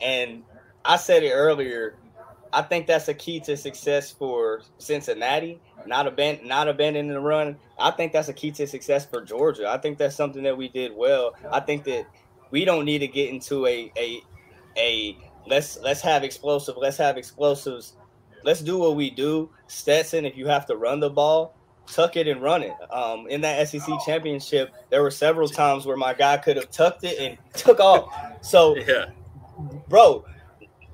and 0.01 0.43
I 0.85 0.97
said 0.97 1.23
it 1.23 1.33
earlier. 1.33 1.97
I 2.53 2.63
think 2.63 2.87
that's 2.87 3.09
a 3.09 3.15
key 3.15 3.41
to 3.41 3.57
success 3.57 4.11
for 4.11 4.63
Cincinnati. 4.79 5.61
Not 5.85 6.07
aban- 6.07 6.45
not 6.45 6.69
abandoning 6.69 7.13
the 7.13 7.21
run. 7.21 7.57
I 7.79 7.91
think 7.91 8.13
that's 8.13 8.29
a 8.29 8.33
key 8.33 8.51
to 8.53 8.67
success 8.67 9.05
for 9.05 9.21
Georgia. 9.21 9.69
I 9.69 9.79
think 9.79 9.99
that's 9.99 10.17
something 10.17 10.43
that 10.45 10.57
we 10.57 10.69
did 10.69 10.97
well. 10.97 11.35
I 11.53 11.61
think 11.61 11.85
that 11.85 12.07
we 12.51 12.65
don't 12.65 12.85
need 12.85 12.99
to 13.01 13.09
get 13.09 13.29
into 13.31 13.67
a 13.67 13.93
a 13.97 14.23
a 14.77 15.17
let's 15.47 15.79
let's 15.79 16.01
have 16.01 16.25
explosive, 16.25 16.77
let's 16.77 16.97
have 16.97 17.17
explosives, 17.17 17.95
let's 18.45 18.61
do 18.61 18.79
what 18.79 18.97
we 18.97 19.11
do. 19.11 19.51
Stetson, 19.67 20.25
if 20.25 20.37
you 20.37 20.47
have 20.47 20.67
to 20.67 20.77
run 20.77 21.01
the 21.01 21.11
ball, 21.11 21.55
tuck 21.87 22.17
it 22.17 22.29
and 22.29 22.43
run 22.43 22.63
it. 22.63 22.75
Um, 22.91 23.27
in 23.29 23.41
that 23.43 23.69
SEC 23.69 23.89
championship, 24.05 24.73
there 24.91 25.03
were 25.03 25.11
several 25.11 25.49
times 25.49 25.87
where 25.87 25.97
my 25.97 26.15
guy 26.15 26.37
could 26.37 26.57
have 26.57 26.71
tucked 26.71 27.05
it 27.05 27.19
and 27.19 27.39
took 27.55 27.81
off. 27.81 28.13
So, 28.43 28.77
yeah. 28.87 29.07
bro, 29.89 30.25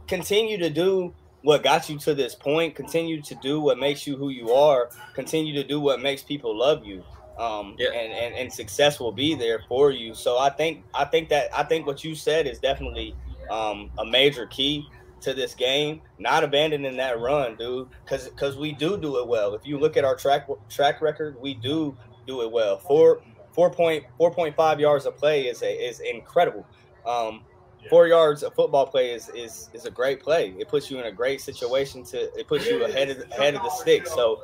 continue 0.06 0.58
to 0.58 0.70
do 0.70 1.14
what 1.42 1.62
got 1.62 1.88
you 1.88 1.98
to 1.98 2.14
this 2.14 2.34
point. 2.34 2.74
Continue 2.74 3.20
to 3.22 3.34
do 3.36 3.60
what 3.60 3.78
makes 3.78 4.06
you 4.06 4.16
who 4.16 4.28
you 4.30 4.52
are. 4.52 4.90
Continue 5.14 5.54
to 5.54 5.64
do 5.64 5.80
what 5.80 6.00
makes 6.00 6.22
people 6.22 6.56
love 6.56 6.84
you. 6.84 7.02
Um, 7.38 7.76
yeah. 7.78 7.88
and, 7.88 8.12
and, 8.12 8.34
and 8.34 8.52
success 8.52 9.00
will 9.00 9.10
be 9.10 9.34
there 9.34 9.62
for 9.66 9.90
you. 9.90 10.14
So 10.14 10.38
I 10.38 10.50
think 10.50 10.84
I 10.94 11.06
think 11.06 11.30
that 11.30 11.48
I 11.56 11.62
think 11.64 11.86
what 11.86 12.04
you 12.04 12.14
said 12.14 12.46
is 12.46 12.58
definitely 12.58 13.16
um, 13.50 13.90
a 13.98 14.04
major 14.04 14.46
key 14.46 14.86
to 15.20 15.34
this 15.34 15.54
game. 15.54 16.00
Not 16.18 16.44
abandoning 16.44 16.96
that 16.96 17.20
run, 17.20 17.56
dude, 17.56 17.88
because 18.04 18.28
because 18.28 18.56
we 18.56 18.72
do 18.72 18.96
do 18.96 19.18
it 19.18 19.26
well. 19.26 19.54
If 19.54 19.66
you 19.66 19.78
look 19.78 19.96
at 19.96 20.04
our 20.04 20.16
track 20.16 20.48
track 20.68 21.00
record, 21.00 21.36
we 21.40 21.54
do 21.54 21.96
do 22.26 22.42
it 22.42 22.50
well. 22.50 22.78
Four 22.78 23.22
four 23.52 23.70
point 23.70 24.04
four 24.18 24.30
point 24.30 24.56
five 24.56 24.80
yards 24.80 25.06
of 25.06 25.16
play 25.16 25.46
is 25.46 25.62
a, 25.62 25.72
is 25.72 26.00
incredible. 26.00 26.66
Um, 27.06 27.42
four 27.90 28.06
yards 28.06 28.42
of 28.42 28.54
football 28.54 28.86
play 28.86 29.12
is, 29.12 29.28
is 29.30 29.70
is 29.72 29.86
a 29.86 29.90
great 29.90 30.20
play. 30.20 30.54
It 30.58 30.68
puts 30.68 30.90
you 30.90 30.98
in 30.98 31.06
a 31.06 31.12
great 31.12 31.40
situation 31.40 32.04
to 32.04 32.32
it 32.38 32.46
puts 32.46 32.66
you 32.66 32.84
ahead 32.84 33.10
of 33.10 33.30
ahead 33.30 33.54
of 33.54 33.62
the 33.62 33.70
stick. 33.70 34.06
So 34.06 34.42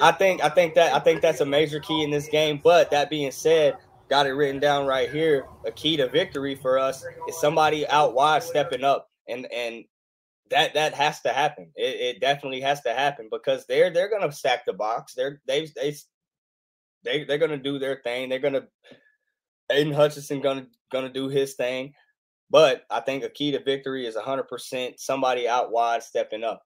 I 0.00 0.12
think 0.12 0.42
I 0.44 0.48
think 0.48 0.74
that 0.74 0.94
I 0.94 1.00
think 1.00 1.22
that's 1.22 1.40
a 1.40 1.46
major 1.46 1.80
key 1.80 2.02
in 2.02 2.10
this 2.10 2.28
game. 2.28 2.60
But 2.62 2.90
that 2.90 3.10
being 3.10 3.30
said, 3.30 3.76
got 4.08 4.26
it 4.26 4.32
written 4.32 4.60
down 4.60 4.86
right 4.86 5.10
here. 5.10 5.46
A 5.66 5.72
key 5.72 5.96
to 5.96 6.08
victory 6.08 6.54
for 6.54 6.78
us 6.78 7.04
is 7.28 7.40
somebody 7.40 7.86
out 7.88 8.14
wide 8.14 8.42
stepping 8.42 8.84
up, 8.84 9.08
and 9.28 9.46
and 9.52 9.84
that 10.50 10.74
that 10.74 10.94
has 10.94 11.20
to 11.22 11.30
happen. 11.32 11.70
It, 11.76 12.16
it 12.16 12.20
definitely 12.20 12.60
has 12.60 12.80
to 12.82 12.92
happen 12.92 13.28
because 13.30 13.66
they're 13.66 13.90
they're 13.90 14.10
gonna 14.10 14.32
stack 14.32 14.64
the 14.66 14.72
box. 14.72 15.14
They're 15.14 15.40
they 15.46 15.68
they 15.76 15.94
they 17.04 17.24
they're 17.24 17.38
gonna 17.38 17.56
do 17.56 17.78
their 17.78 18.00
thing. 18.02 18.28
They're 18.28 18.38
gonna 18.38 18.66
Aidan 19.70 19.92
Hutchinson 19.92 20.40
gonna 20.40 20.66
gonna 20.92 21.12
do 21.12 21.28
his 21.28 21.54
thing. 21.54 21.94
But 22.48 22.84
I 22.90 23.00
think 23.00 23.24
a 23.24 23.28
key 23.28 23.50
to 23.52 23.62
victory 23.62 24.06
is 24.06 24.14
100% 24.14 25.00
somebody 25.00 25.48
out 25.48 25.72
wide 25.72 26.02
stepping 26.02 26.44
up. 26.44 26.62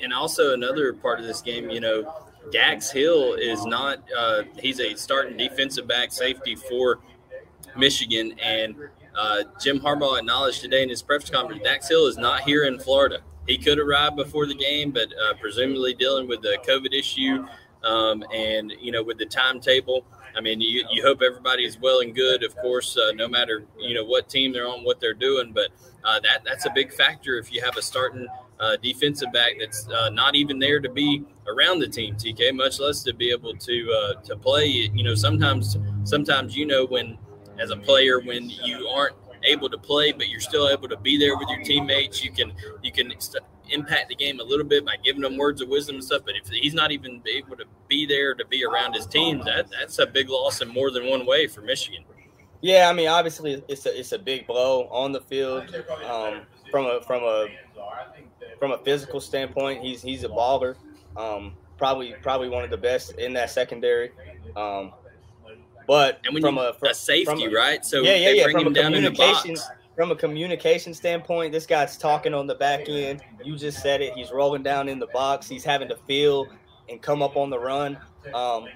And 0.00 0.12
also 0.12 0.54
another 0.54 0.92
part 0.94 1.20
of 1.20 1.26
this 1.26 1.40
game, 1.40 1.70
you 1.70 1.78
know, 1.78 2.12
Dax 2.52 2.90
Hill 2.90 3.34
is 3.34 3.64
not, 3.64 4.02
uh, 4.16 4.42
he's 4.58 4.80
a 4.80 4.94
starting 4.94 5.36
defensive 5.36 5.86
back 5.86 6.12
safety 6.12 6.54
for 6.54 7.00
Michigan. 7.76 8.34
And 8.42 8.76
uh, 9.16 9.44
Jim 9.60 9.80
Harbaugh 9.80 10.18
acknowledged 10.18 10.60
today 10.60 10.82
in 10.82 10.88
his 10.88 11.02
press 11.02 11.28
conference 11.30 11.62
Dax 11.62 11.88
Hill 11.88 12.06
is 12.06 12.16
not 12.16 12.42
here 12.42 12.64
in 12.64 12.78
Florida. 12.78 13.20
He 13.46 13.58
could 13.58 13.78
arrive 13.78 14.16
before 14.16 14.46
the 14.46 14.54
game, 14.54 14.90
but 14.90 15.08
uh, 15.12 15.34
presumably 15.40 15.94
dealing 15.94 16.26
with 16.28 16.40
the 16.42 16.58
COVID 16.66 16.94
issue 16.94 17.46
um, 17.82 18.24
and, 18.32 18.72
you 18.80 18.90
know, 18.90 19.02
with 19.02 19.18
the 19.18 19.26
timetable. 19.26 20.04
I 20.36 20.40
mean, 20.40 20.60
you, 20.60 20.84
you 20.90 21.02
hope 21.02 21.22
everybody 21.22 21.64
is 21.64 21.78
well 21.78 22.00
and 22.00 22.14
good, 22.14 22.42
of 22.42 22.56
course, 22.56 22.96
uh, 22.96 23.12
no 23.12 23.28
matter, 23.28 23.66
you 23.78 23.94
know, 23.94 24.04
what 24.04 24.28
team 24.28 24.52
they're 24.52 24.66
on, 24.66 24.82
what 24.82 24.98
they're 25.00 25.14
doing. 25.14 25.52
But 25.52 25.68
uh, 26.02 26.20
that 26.20 26.42
that's 26.44 26.66
a 26.66 26.70
big 26.74 26.92
factor 26.92 27.38
if 27.38 27.52
you 27.52 27.62
have 27.62 27.76
a 27.76 27.82
starting 27.82 28.26
uh, 28.64 28.76
defensive 28.82 29.32
back 29.32 29.52
that's 29.58 29.88
uh, 29.88 30.10
not 30.10 30.34
even 30.34 30.58
there 30.58 30.80
to 30.80 30.88
be 30.88 31.24
around 31.46 31.78
the 31.80 31.88
team, 31.88 32.14
TK, 32.14 32.54
much 32.54 32.80
less 32.80 33.02
to 33.02 33.12
be 33.12 33.30
able 33.30 33.54
to 33.54 33.92
uh, 33.92 34.20
to 34.22 34.36
play. 34.36 34.66
You 34.66 35.04
know, 35.04 35.14
sometimes 35.14 35.76
sometimes 36.04 36.56
you 36.56 36.66
know 36.66 36.86
when 36.86 37.18
as 37.58 37.70
a 37.70 37.76
player 37.76 38.20
when 38.20 38.48
you 38.50 38.88
aren't 38.88 39.16
able 39.44 39.68
to 39.68 39.78
play, 39.78 40.12
but 40.12 40.28
you're 40.28 40.40
still 40.40 40.68
able 40.68 40.88
to 40.88 40.96
be 40.96 41.18
there 41.18 41.36
with 41.36 41.48
your 41.48 41.62
teammates. 41.62 42.24
You 42.24 42.32
can 42.32 42.52
you 42.82 42.92
can 42.92 43.12
impact 43.70 44.08
the 44.08 44.14
game 44.14 44.40
a 44.40 44.44
little 44.44 44.64
bit 44.64 44.84
by 44.84 44.96
giving 45.04 45.22
them 45.22 45.36
words 45.36 45.60
of 45.60 45.68
wisdom 45.68 45.96
and 45.96 46.04
stuff. 46.04 46.22
But 46.24 46.34
if 46.36 46.48
he's 46.48 46.74
not 46.74 46.90
even 46.90 47.22
able 47.26 47.56
to 47.56 47.64
be 47.88 48.06
there 48.06 48.34
to 48.34 48.46
be 48.46 48.64
around 48.64 48.94
his 48.94 49.06
team, 49.06 49.42
that 49.44 49.66
that's 49.70 49.98
a 49.98 50.06
big 50.06 50.30
loss 50.30 50.62
in 50.62 50.68
more 50.68 50.90
than 50.90 51.08
one 51.08 51.26
way 51.26 51.46
for 51.46 51.60
Michigan. 51.60 52.04
Yeah, 52.62 52.88
I 52.88 52.94
mean, 52.94 53.08
obviously 53.08 53.62
it's 53.68 53.84
a 53.84 53.98
it's 53.98 54.12
a 54.12 54.18
big 54.18 54.46
blow 54.46 54.88
on 54.90 55.12
the 55.12 55.20
field. 55.20 55.74
Um, 56.08 56.42
from 56.70 56.86
a 56.86 57.00
from 57.02 57.22
a 57.22 57.46
from 58.58 58.72
a 58.72 58.78
physical 58.78 59.20
standpoint, 59.20 59.82
he's 59.82 60.02
he's 60.02 60.24
a 60.24 60.28
baller. 60.28 60.76
Um, 61.16 61.54
probably 61.78 62.14
probably 62.22 62.48
one 62.48 62.64
of 62.64 62.70
the 62.70 62.76
best 62.76 63.12
in 63.18 63.32
that 63.34 63.50
secondary. 63.50 64.10
Um, 64.56 64.92
but 65.86 66.24
from 66.40 66.58
a, 66.58 66.72
from, 66.74 66.88
a 66.88 66.94
safety, 66.94 67.24
from 67.24 67.40
a, 67.40 67.48
right? 67.48 67.84
So 67.84 68.02
yeah, 68.02 68.16
yeah, 68.16 68.30
yeah. 68.30 68.50
From 68.50 68.66
a 68.68 68.72
communication 68.72 69.56
from 69.94 70.10
a 70.10 70.16
communication 70.16 70.92
standpoint, 70.92 71.52
this 71.52 71.66
guy's 71.66 71.96
talking 71.96 72.34
on 72.34 72.46
the 72.46 72.54
back 72.54 72.88
end. 72.88 73.22
You 73.44 73.56
just 73.56 73.80
said 73.80 74.00
it. 74.00 74.12
He's 74.14 74.32
rolling 74.32 74.62
down 74.62 74.88
in 74.88 74.98
the 74.98 75.06
box. 75.08 75.48
He's 75.48 75.64
having 75.64 75.88
to 75.88 75.96
feel 76.08 76.48
and 76.88 77.00
come 77.00 77.22
up 77.22 77.36
on 77.36 77.50
the 77.50 77.58
run. 77.58 77.96
Um, 78.32 78.66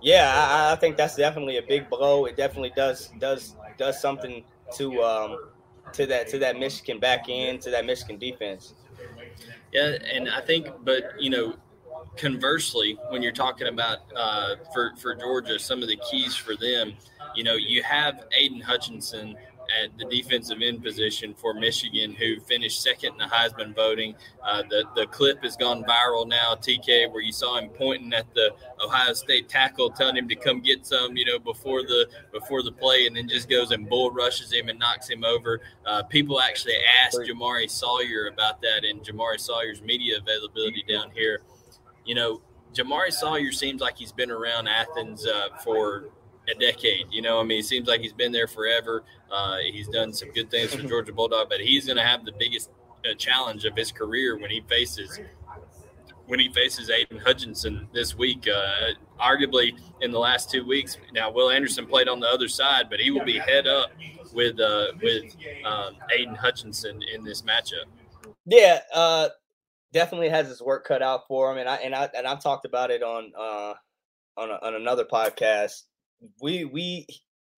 yeah, 0.00 0.32
I, 0.34 0.72
I, 0.72 0.76
think 0.76 0.96
that's 0.96 1.16
definitely 1.16 1.58
a 1.58 1.62
big 1.62 1.88
blow. 1.90 2.24
It 2.24 2.36
definitely 2.36 2.72
does 2.74 3.10
does 3.18 3.56
does 3.76 4.00
something 4.00 4.44
to 4.76 5.02
um, 5.02 5.38
to 5.94 6.06
that 6.06 6.28
to 6.28 6.38
that 6.38 6.58
Michigan 6.58 6.98
back 6.98 7.26
end 7.28 7.60
to 7.62 7.70
that 7.70 7.84
Michigan 7.84 8.18
defense. 8.18 8.74
Yeah, 9.72 9.96
and 10.12 10.28
I 10.28 10.40
think, 10.40 10.68
but 10.84 11.14
you 11.18 11.30
know, 11.30 11.54
conversely, 12.16 12.98
when 13.08 13.22
you're 13.22 13.32
talking 13.32 13.68
about 13.68 13.98
uh, 14.14 14.56
for 14.72 14.92
for 14.96 15.14
Georgia, 15.14 15.58
some 15.58 15.82
of 15.82 15.88
the 15.88 15.98
keys 16.10 16.34
for 16.34 16.56
them, 16.56 16.94
you 17.34 17.44
know, 17.44 17.54
you 17.54 17.82
have 17.82 18.24
Aidan 18.36 18.60
Hutchinson 18.60 19.36
at 19.82 19.96
the 19.98 20.04
defensive 20.04 20.58
end 20.62 20.82
position 20.82 21.34
for 21.34 21.54
Michigan, 21.54 22.14
who 22.14 22.40
finished 22.40 22.82
second 22.82 23.12
in 23.12 23.18
the 23.18 23.24
Heisman 23.24 23.74
voting. 23.74 24.14
Uh, 24.42 24.62
the 24.68 24.84
the 24.96 25.06
clip 25.06 25.42
has 25.42 25.56
gone 25.56 25.84
viral 25.84 26.26
now, 26.26 26.54
TK, 26.54 27.10
where 27.10 27.22
you 27.22 27.32
saw 27.32 27.58
him 27.58 27.68
pointing 27.70 28.12
at 28.12 28.32
the 28.34 28.50
Ohio 28.84 29.12
State 29.12 29.48
tackle, 29.48 29.90
telling 29.90 30.16
him 30.16 30.28
to 30.28 30.36
come 30.36 30.60
get 30.60 30.86
some, 30.86 31.16
you 31.16 31.24
know, 31.24 31.38
before 31.38 31.82
the 31.82 32.08
before 32.32 32.62
the 32.62 32.72
play, 32.72 33.06
and 33.06 33.16
then 33.16 33.28
just 33.28 33.48
goes 33.48 33.70
and 33.70 33.88
bull 33.88 34.10
rushes 34.10 34.52
him 34.52 34.68
and 34.68 34.78
knocks 34.78 35.08
him 35.08 35.24
over. 35.24 35.60
Uh, 35.86 36.02
people 36.02 36.40
actually 36.40 36.74
asked 37.04 37.18
Jamaree 37.18 37.70
Salyer 37.70 38.28
about 38.32 38.60
that 38.62 38.84
in 38.84 39.00
Jamaree 39.00 39.40
Salyer's 39.40 39.82
media 39.82 40.18
availability 40.18 40.84
down 40.88 41.10
here. 41.12 41.42
You 42.04 42.14
know, 42.14 42.40
Jamaree 42.74 43.12
Salyer 43.12 43.52
seems 43.52 43.80
like 43.80 43.96
he's 43.96 44.12
been 44.12 44.30
around 44.30 44.66
Athens 44.66 45.26
uh, 45.26 45.56
for 45.62 46.06
a 46.48 46.58
decade. 46.58 47.06
You 47.10 47.22
know, 47.22 47.40
I 47.40 47.44
mean, 47.44 47.60
it 47.60 47.64
seems 47.64 47.88
like 47.88 48.00
he's 48.00 48.12
been 48.12 48.32
there 48.32 48.46
forever. 48.46 49.04
Uh, 49.30 49.58
he's 49.70 49.88
done 49.88 50.12
some 50.12 50.30
good 50.32 50.50
things 50.50 50.74
for. 50.74 50.82
Georgia 50.88 51.12
Bulldog, 51.12 51.48
but 51.48 51.60
he's 51.60 51.86
going 51.86 51.96
to 51.96 52.02
have 52.02 52.24
the 52.24 52.32
biggest 52.38 52.70
uh, 53.08 53.14
challenge 53.14 53.64
of 53.64 53.76
his 53.76 53.92
career 53.92 54.38
when 54.38 54.50
he 54.50 54.60
faces 54.68 55.20
when 56.26 56.38
he 56.38 56.48
faces 56.50 56.88
Aidan 56.88 57.18
Hutchinson 57.18 57.88
this 57.92 58.16
week. 58.16 58.48
Uh, 58.48 58.92
arguably, 59.20 59.72
in 60.00 60.10
the 60.10 60.18
last 60.18 60.50
two 60.50 60.64
weeks, 60.64 60.96
now 61.12 61.30
Will 61.30 61.50
Anderson 61.50 61.86
played 61.86 62.08
on 62.08 62.20
the 62.20 62.28
other 62.28 62.48
side, 62.48 62.86
but 62.90 63.00
he 63.00 63.10
will 63.10 63.24
be 63.24 63.38
head 63.38 63.66
up 63.66 63.90
with 64.32 64.58
uh, 64.60 64.88
with 65.02 65.34
um, 65.64 65.96
Aidan 66.16 66.34
Hutchinson 66.34 67.00
in 67.14 67.24
this 67.24 67.42
matchup. 67.42 67.84
Yeah, 68.46 68.80
uh, 68.92 69.28
definitely 69.92 70.28
has 70.28 70.48
his 70.48 70.62
work 70.62 70.86
cut 70.86 71.02
out 71.02 71.26
for 71.28 71.52
him, 71.52 71.58
and 71.58 71.68
I 71.68 71.76
and 71.76 71.94
I 71.94 72.08
and 72.16 72.26
I've 72.26 72.42
talked 72.42 72.64
about 72.64 72.90
it 72.90 73.02
on 73.02 73.32
uh, 73.38 73.74
on 74.36 74.50
a, 74.50 74.58
on 74.62 74.74
another 74.74 75.04
podcast 75.04 75.82
we 76.40 76.64
we 76.64 77.06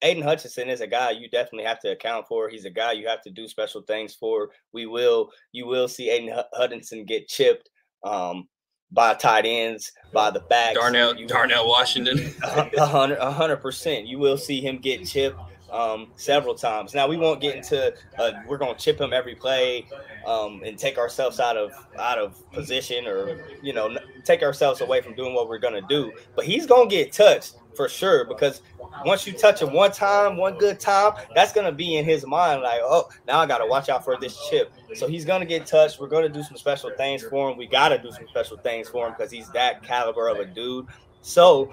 Aidan 0.03 0.23
Hutchinson 0.23 0.69
is 0.69 0.81
a 0.81 0.87
guy 0.87 1.13
you 1.13 1.29
definitely 1.29 1.65
have 1.65 1.81
to 1.81 1.93
account 1.93 2.27
for. 2.29 2.49
He's 2.49 2.67
a 2.67 2.71
guy 2.71 2.93
you 2.93 3.09
have 3.09 3.23
to 3.23 3.31
do 3.31 3.49
special 3.49 3.83
things 3.83 4.15
for. 4.15 4.51
We 4.73 4.87
will 4.87 5.31
you 5.53 5.67
will 5.67 5.89
see 5.89 6.11
Aidan 6.11 6.43
Hutchinson 6.53 7.05
get 7.05 7.29
chipped 7.29 7.71
um, 8.05 8.49
by 8.93 9.15
tight 9.15 9.47
ends, 9.47 9.91
by 10.13 10.31
the 10.31 10.41
backs. 10.41 10.79
Darnell 10.79 11.17
you, 11.17 11.27
Darnell 11.27 11.67
Washington. 11.67 12.35
A 12.43 12.87
hundred 12.87 13.19
a 13.19 13.31
hundred 13.31 13.59
percent. 13.59 14.07
You 14.07 14.19
will 14.19 14.37
see 14.37 14.61
him 14.61 14.79
get 14.79 15.07
chipped 15.07 15.39
um, 15.71 16.13
several 16.17 16.55
times. 16.55 16.95
Now 16.95 17.09
we 17.09 17.17
won't 17.17 17.41
get 17.41 17.57
into 17.57 17.95
uh, 18.19 18.33
we're 18.47 18.59
going 18.59 18.77
to 18.77 18.81
chip 18.81 19.01
him 19.01 19.13
every 19.13 19.35
play 19.35 19.87
um, 20.27 20.63
and 20.65 20.79
take 20.79 20.99
ourselves 20.99 21.41
out 21.41 21.57
of 21.57 21.73
out 21.99 22.19
of 22.19 22.51
position 22.53 23.07
or 23.07 23.47
you 23.63 23.73
know 23.73 23.97
take 24.25 24.43
ourselves 24.43 24.81
away 24.83 25.01
from 25.01 25.15
doing 25.15 25.35
what 25.35 25.49
we're 25.49 25.59
going 25.59 25.75
to 25.75 25.87
do. 25.89 26.13
But 26.37 26.45
he's 26.45 26.67
going 26.67 26.89
to 26.89 26.95
get 26.95 27.13
touched 27.13 27.57
for 27.77 27.89
sure 27.89 28.25
because 28.25 28.63
once 29.05 29.27
you 29.27 29.33
touch 29.33 29.63
him 29.63 29.73
one 29.73 29.93
time, 29.93 30.37
one 30.37 30.57
good 30.59 30.79
time, 30.81 31.15
that's 31.35 31.53
to 31.67 31.73
be 31.73 31.97
in 31.97 32.05
his 32.05 32.27
mind 32.27 32.63
like, 32.63 32.81
oh, 32.83 33.09
now 33.27 33.41
I 33.41 33.47
got 33.47 33.59
to 33.59 33.67
watch 33.67 33.89
out 33.89 34.05
for 34.05 34.17
this 34.21 34.39
chip. 34.49 34.73
So 34.95 35.09
he's 35.09 35.25
to 35.41 35.47
get 35.47 35.67
touched. 35.67 35.99
We're 35.99 36.09
to 36.23 36.29
do 36.29 36.43
some 36.43 36.57
special 36.57 36.91
things 36.97 37.23
for 37.23 37.51
him. 37.51 37.59
We 37.59 37.67
got 37.67 37.89
to 37.89 37.99
do 37.99 38.11
some 38.11 38.27
special 38.29 38.57
things 38.59 38.89
for 38.89 39.07
him 39.07 39.15
because 39.17 39.31
he's 39.31 39.51
that 39.51 39.83
caliber 39.83 40.29
of 40.29 40.39
a 40.39 40.45
dude. 40.45 40.87
So 41.23 41.73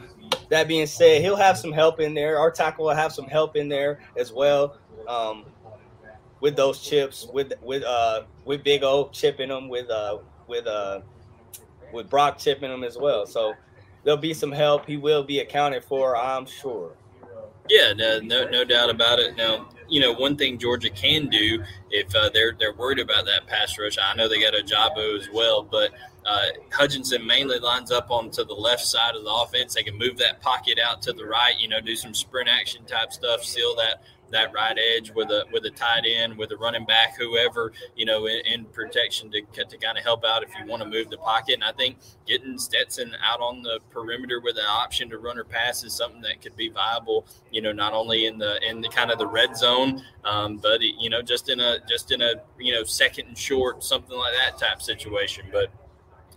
that 0.50 0.68
being 0.68 0.88
said, 0.88 1.22
he'll 1.22 1.36
have 1.36 1.58
some 1.58 1.74
help 1.74 2.00
in 2.00 2.14
there. 2.14 2.40
Our 2.40 2.52
tackle 2.52 2.86
will 2.86 2.96
have 2.96 3.12
some 3.12 3.26
help 3.26 3.56
in 3.56 3.68
there 3.68 4.00
as 4.18 4.32
well. 4.32 4.78
Um, 5.08 5.46
with 6.40 6.56
those 6.56 6.82
chips, 6.82 7.28
with 7.32 7.54
with 7.62 7.84
uh 7.84 8.24
with 8.46 8.64
Big 8.64 8.84
O 8.84 9.10
chipping 9.14 9.50
them, 9.50 9.70
with 9.70 9.90
uh 9.90 10.18
with 10.48 10.68
uh 10.68 11.02
with 11.94 12.10
Brock 12.10 12.38
chipping 12.38 12.70
them 12.70 12.84
as 12.84 12.98
well. 12.98 13.26
So 13.26 13.54
there'll 14.04 14.20
be 14.20 14.34
some 14.34 14.52
help. 14.52 14.86
He 14.86 14.98
will 14.98 15.24
be 15.24 15.40
accounted 15.40 15.84
for, 15.84 16.16
I'm 16.16 16.46
sure. 16.46 16.92
Yeah, 17.70 17.94
no, 17.94 18.20
no, 18.20 18.50
no 18.50 18.66
doubt 18.66 18.90
about 18.90 19.20
it. 19.20 19.38
Now, 19.38 19.70
you 19.88 20.02
know, 20.02 20.14
one 20.14 20.36
thing 20.36 20.58
Georgia 20.58 20.90
can 20.90 21.28
do 21.28 21.64
if 21.90 22.14
uh, 22.16 22.30
they're 22.34 22.54
they're 22.60 22.74
worried 22.74 23.00
about 23.00 23.26
that 23.26 23.48
pass 23.48 23.78
rush. 23.78 23.98
I 24.02 24.16
know 24.16 24.28
they 24.28 24.42
got 24.42 24.54
a 24.54 24.64
Ojabo 24.64 25.20
as 25.20 25.30
well, 25.32 25.64
but 25.64 25.92
uh, 26.26 26.46
Hutchinson 26.72 27.26
mainly 27.26 27.60
lines 27.60 27.92
up 27.92 28.10
onto 28.10 28.44
the 28.44 28.54
left 28.54 28.84
side 28.84 29.16
of 29.16 29.24
the 29.24 29.30
offense. 29.30 29.76
They 29.76 29.84
can 29.84 29.98
move 29.98 30.18
that 30.18 30.42
pocket 30.42 30.80
out 30.80 31.02
to 31.04 31.14
the 31.14 31.26
right. 31.26 31.58
You 31.60 31.68
know, 31.68 31.82
do 31.82 31.96
some 31.96 32.14
sprint 32.14 32.50
action 32.50 32.84
type 32.86 33.14
stuff, 33.14 33.44
seal 33.44 33.76
that 33.76 34.04
that 34.32 34.54
right 34.54 34.78
edge 34.96 35.12
with 35.12 35.30
a 35.30 35.46
with 35.52 35.66
a 35.66 35.70
tight 35.70 36.06
end, 36.06 36.38
with 36.38 36.52
a 36.52 36.58
running 36.58 36.86
back, 36.86 37.18
whoever 37.18 37.72
you 37.96 38.06
know 38.06 38.28
in, 38.28 38.46
in 38.46 38.66
protection 38.66 39.32
to 39.32 39.42
to 39.64 39.78
kind 39.78 39.98
of 39.98 40.04
help 40.04 40.24
out 40.26 40.44
if 40.44 40.50
you 40.60 40.66
want 40.66 40.82
to 40.82 40.90
move 40.90 41.10
the 41.10 41.18
pocket. 41.18 41.56
And 41.56 41.64
I 41.64 41.72
think 41.72 41.98
getting 42.28 42.58
Stetson 42.58 43.16
out 43.24 43.40
on 43.40 43.62
the 43.62 43.80
perimeter 43.92 44.42
with 44.42 44.58
an 44.58 44.66
option 44.68 45.10
to 45.10 45.18
run 45.18 45.38
or 45.38 45.44
pass 45.44 45.84
is 45.84 45.94
something 45.94 46.22
that 46.22 46.42
could 46.42 46.56
be 46.56 46.70
viable. 46.70 47.26
You 47.52 47.62
know, 47.62 47.72
not 47.72 47.94
only 47.94 48.26
in 48.26 48.38
the 48.38 48.60
in 48.68 48.82
the 48.82 48.90
kind 48.90 49.12
of 49.12 49.20
the 49.20 49.28
red 49.28 49.56
zone, 49.56 50.02
um, 50.26 50.58
but 50.58 50.82
you 50.82 51.10
know 51.10 51.22
just 51.22 51.50
in 51.50 51.60
a 51.60 51.80
just 51.88 52.12
in 52.12 52.22
a 52.22 52.36
you 52.60 52.74
know 52.74 52.84
second 52.84 53.28
and 53.28 53.38
short 53.38 53.84
something 53.84 54.18
like 54.18 54.34
that 54.34 54.58
type 54.58 54.82
situation. 54.82 55.46
But 55.52 55.72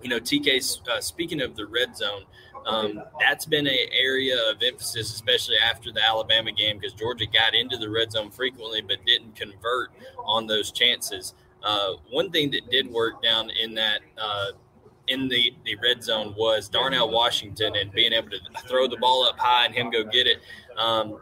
you 0.02 0.08
know, 0.08 0.20
TK, 0.20 0.80
uh, 0.88 1.00
speaking 1.00 1.40
of 1.40 1.56
the 1.56 1.66
red 1.66 1.96
zone, 1.96 2.24
um, 2.66 3.02
that's 3.20 3.44
been 3.44 3.66
an 3.66 3.76
area 3.92 4.36
of 4.50 4.62
emphasis, 4.62 5.12
especially 5.12 5.56
after 5.58 5.92
the 5.92 6.02
Alabama 6.02 6.50
game, 6.50 6.78
because 6.78 6.94
Georgia 6.94 7.26
got 7.26 7.54
into 7.54 7.76
the 7.76 7.88
red 7.88 8.12
zone 8.12 8.30
frequently 8.30 8.80
but 8.80 9.04
didn't 9.04 9.36
convert 9.36 9.90
on 10.24 10.46
those 10.46 10.70
chances. 10.70 11.34
Uh, 11.62 11.94
one 12.10 12.30
thing 12.30 12.50
that 12.50 12.70
did 12.70 12.90
work 12.90 13.22
down 13.22 13.50
in 13.50 13.74
that 13.74 14.00
uh, 14.18 14.46
in 15.08 15.28
the, 15.28 15.54
the 15.64 15.76
red 15.82 16.02
zone 16.02 16.34
was 16.36 16.68
Darnell 16.68 17.10
Washington 17.10 17.76
and 17.76 17.92
being 17.92 18.12
able 18.12 18.30
to 18.30 18.38
throw 18.66 18.88
the 18.88 18.96
ball 18.96 19.24
up 19.24 19.38
high 19.38 19.66
and 19.66 19.74
him 19.74 19.90
go 19.90 20.04
get 20.04 20.26
it. 20.26 20.38
Um, 20.78 21.18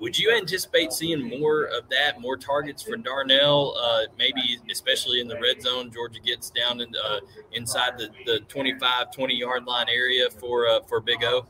would 0.00 0.18
you 0.18 0.34
anticipate 0.36 0.92
seeing 0.92 1.40
more 1.40 1.64
of 1.64 1.88
that, 1.90 2.20
more 2.20 2.36
targets 2.36 2.82
for 2.82 2.96
Darnell? 2.96 3.76
Uh, 3.78 4.02
maybe 4.18 4.58
especially 4.70 5.20
in 5.20 5.28
the 5.28 5.38
red 5.40 5.62
zone, 5.62 5.90
Georgia 5.92 6.20
gets 6.20 6.50
down 6.50 6.80
in, 6.80 6.92
uh, 7.02 7.20
inside 7.52 7.96
the, 7.96 8.08
the 8.26 8.40
25, 8.48 9.12
20 9.12 9.34
yard 9.34 9.64
line 9.66 9.86
area 9.88 10.28
for 10.30 10.68
uh, 10.68 10.80
for 10.82 11.00
Big 11.00 11.22
O. 11.24 11.46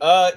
Uh, 0.00 0.32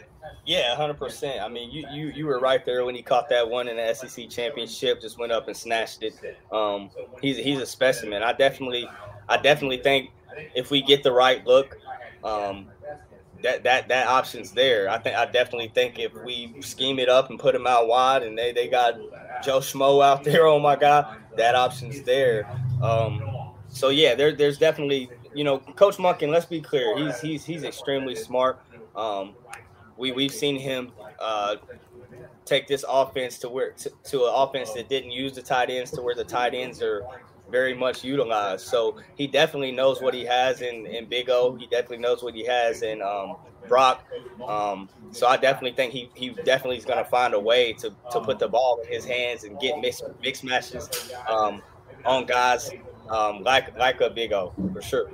yeah, 0.45 0.75
hundred 0.75 0.97
percent. 0.97 1.41
I 1.41 1.49
mean, 1.49 1.69
you 1.71 1.85
you 1.91 2.07
you 2.07 2.25
were 2.25 2.39
right 2.39 2.65
there 2.65 2.85
when 2.85 2.95
he 2.95 3.01
caught 3.01 3.27
that 3.29 3.47
one 3.47 3.67
in 3.67 3.77
the 3.77 3.93
SEC 3.93 4.29
championship. 4.29 5.01
Just 5.01 5.19
went 5.19 5.31
up 5.31 5.47
and 5.47 5.55
snatched 5.55 6.03
it. 6.03 6.37
Um, 6.51 6.89
he's 7.21 7.37
he's 7.37 7.59
a 7.59 7.65
specimen. 7.65 8.23
I 8.23 8.33
definitely 8.33 8.89
I 9.27 9.37
definitely 9.37 9.77
think 9.77 10.11
if 10.55 10.71
we 10.71 10.81
get 10.81 11.03
the 11.03 11.11
right 11.11 11.45
look, 11.45 11.77
um, 12.23 12.67
that 13.43 13.63
that 13.63 13.87
that 13.87 14.07
option's 14.07 14.51
there. 14.51 14.89
I 14.89 14.97
think 14.97 15.15
I 15.15 15.25
definitely 15.25 15.69
think 15.69 15.99
if 15.99 16.13
we 16.23 16.61
scheme 16.61 16.99
it 16.99 17.09
up 17.09 17.29
and 17.29 17.39
put 17.39 17.55
him 17.55 17.67
out 17.67 17.87
wide, 17.87 18.23
and 18.23 18.37
they 18.37 18.51
they 18.51 18.67
got 18.67 18.95
Joe 19.43 19.59
Schmo 19.59 20.03
out 20.03 20.23
there, 20.23 20.45
oh 20.47 20.59
my 20.59 20.75
God, 20.75 21.15
that 21.37 21.55
option's 21.55 22.01
there. 22.03 22.49
Um, 22.81 23.53
so 23.69 23.89
yeah, 23.89 24.15
there 24.15 24.33
there's 24.33 24.57
definitely 24.57 25.09
you 25.33 25.43
know 25.43 25.59
Coach 25.59 25.97
Monken. 25.97 26.29
Let's 26.29 26.45
be 26.45 26.61
clear, 26.61 26.97
he's 26.97 27.19
he's 27.19 27.45
he's 27.45 27.63
extremely 27.63 28.15
smart. 28.15 28.59
Um, 28.95 29.35
we 29.97 30.11
we've 30.11 30.33
seen 30.33 30.59
him 30.59 30.91
uh, 31.19 31.57
take 32.45 32.67
this 32.67 32.83
offense 32.87 33.37
to 33.39 33.49
where 33.49 33.71
to, 33.71 33.91
to 34.05 34.25
an 34.25 34.31
offense 34.33 34.73
that 34.73 34.89
didn't 34.89 35.11
use 35.11 35.33
the 35.33 35.41
tight 35.41 35.69
ends 35.69 35.91
to 35.91 36.01
where 36.01 36.15
the 36.15 36.23
tight 36.23 36.53
ends 36.53 36.81
are 36.81 37.05
very 37.49 37.73
much 37.73 38.03
utilized. 38.03 38.65
So 38.67 38.97
he 39.15 39.27
definitely 39.27 39.71
knows 39.71 40.01
what 40.01 40.13
he 40.13 40.25
has 40.25 40.61
in, 40.61 40.85
in 40.85 41.05
Big 41.05 41.29
O. 41.29 41.55
He 41.55 41.65
definitely 41.67 41.99
knows 41.99 42.23
what 42.23 42.33
he 42.33 42.45
has 42.45 42.81
in 42.81 43.01
um, 43.01 43.37
Brock. 43.67 44.03
Um, 44.45 44.89
so 45.11 45.27
I 45.27 45.37
definitely 45.37 45.73
think 45.73 45.93
he, 45.93 46.09
he 46.13 46.29
definitely 46.29 46.77
is 46.77 46.85
going 46.85 47.03
to 47.03 47.09
find 47.09 47.33
a 47.33 47.39
way 47.39 47.73
to, 47.73 47.93
to 48.11 48.19
put 48.21 48.39
the 48.39 48.47
ball 48.47 48.81
in 48.83 48.91
his 48.91 49.05
hands 49.05 49.43
and 49.43 49.59
get 49.59 49.79
mix, 49.79 50.01
mix 50.21 50.43
matches 50.43 51.11
um, 51.29 51.61
on 52.05 52.25
guys 52.25 52.71
um, 53.09 53.43
like 53.43 53.77
like 53.77 54.01
a 54.01 54.09
Big 54.09 54.33
O 54.33 54.53
for 54.73 54.81
sure. 54.81 55.09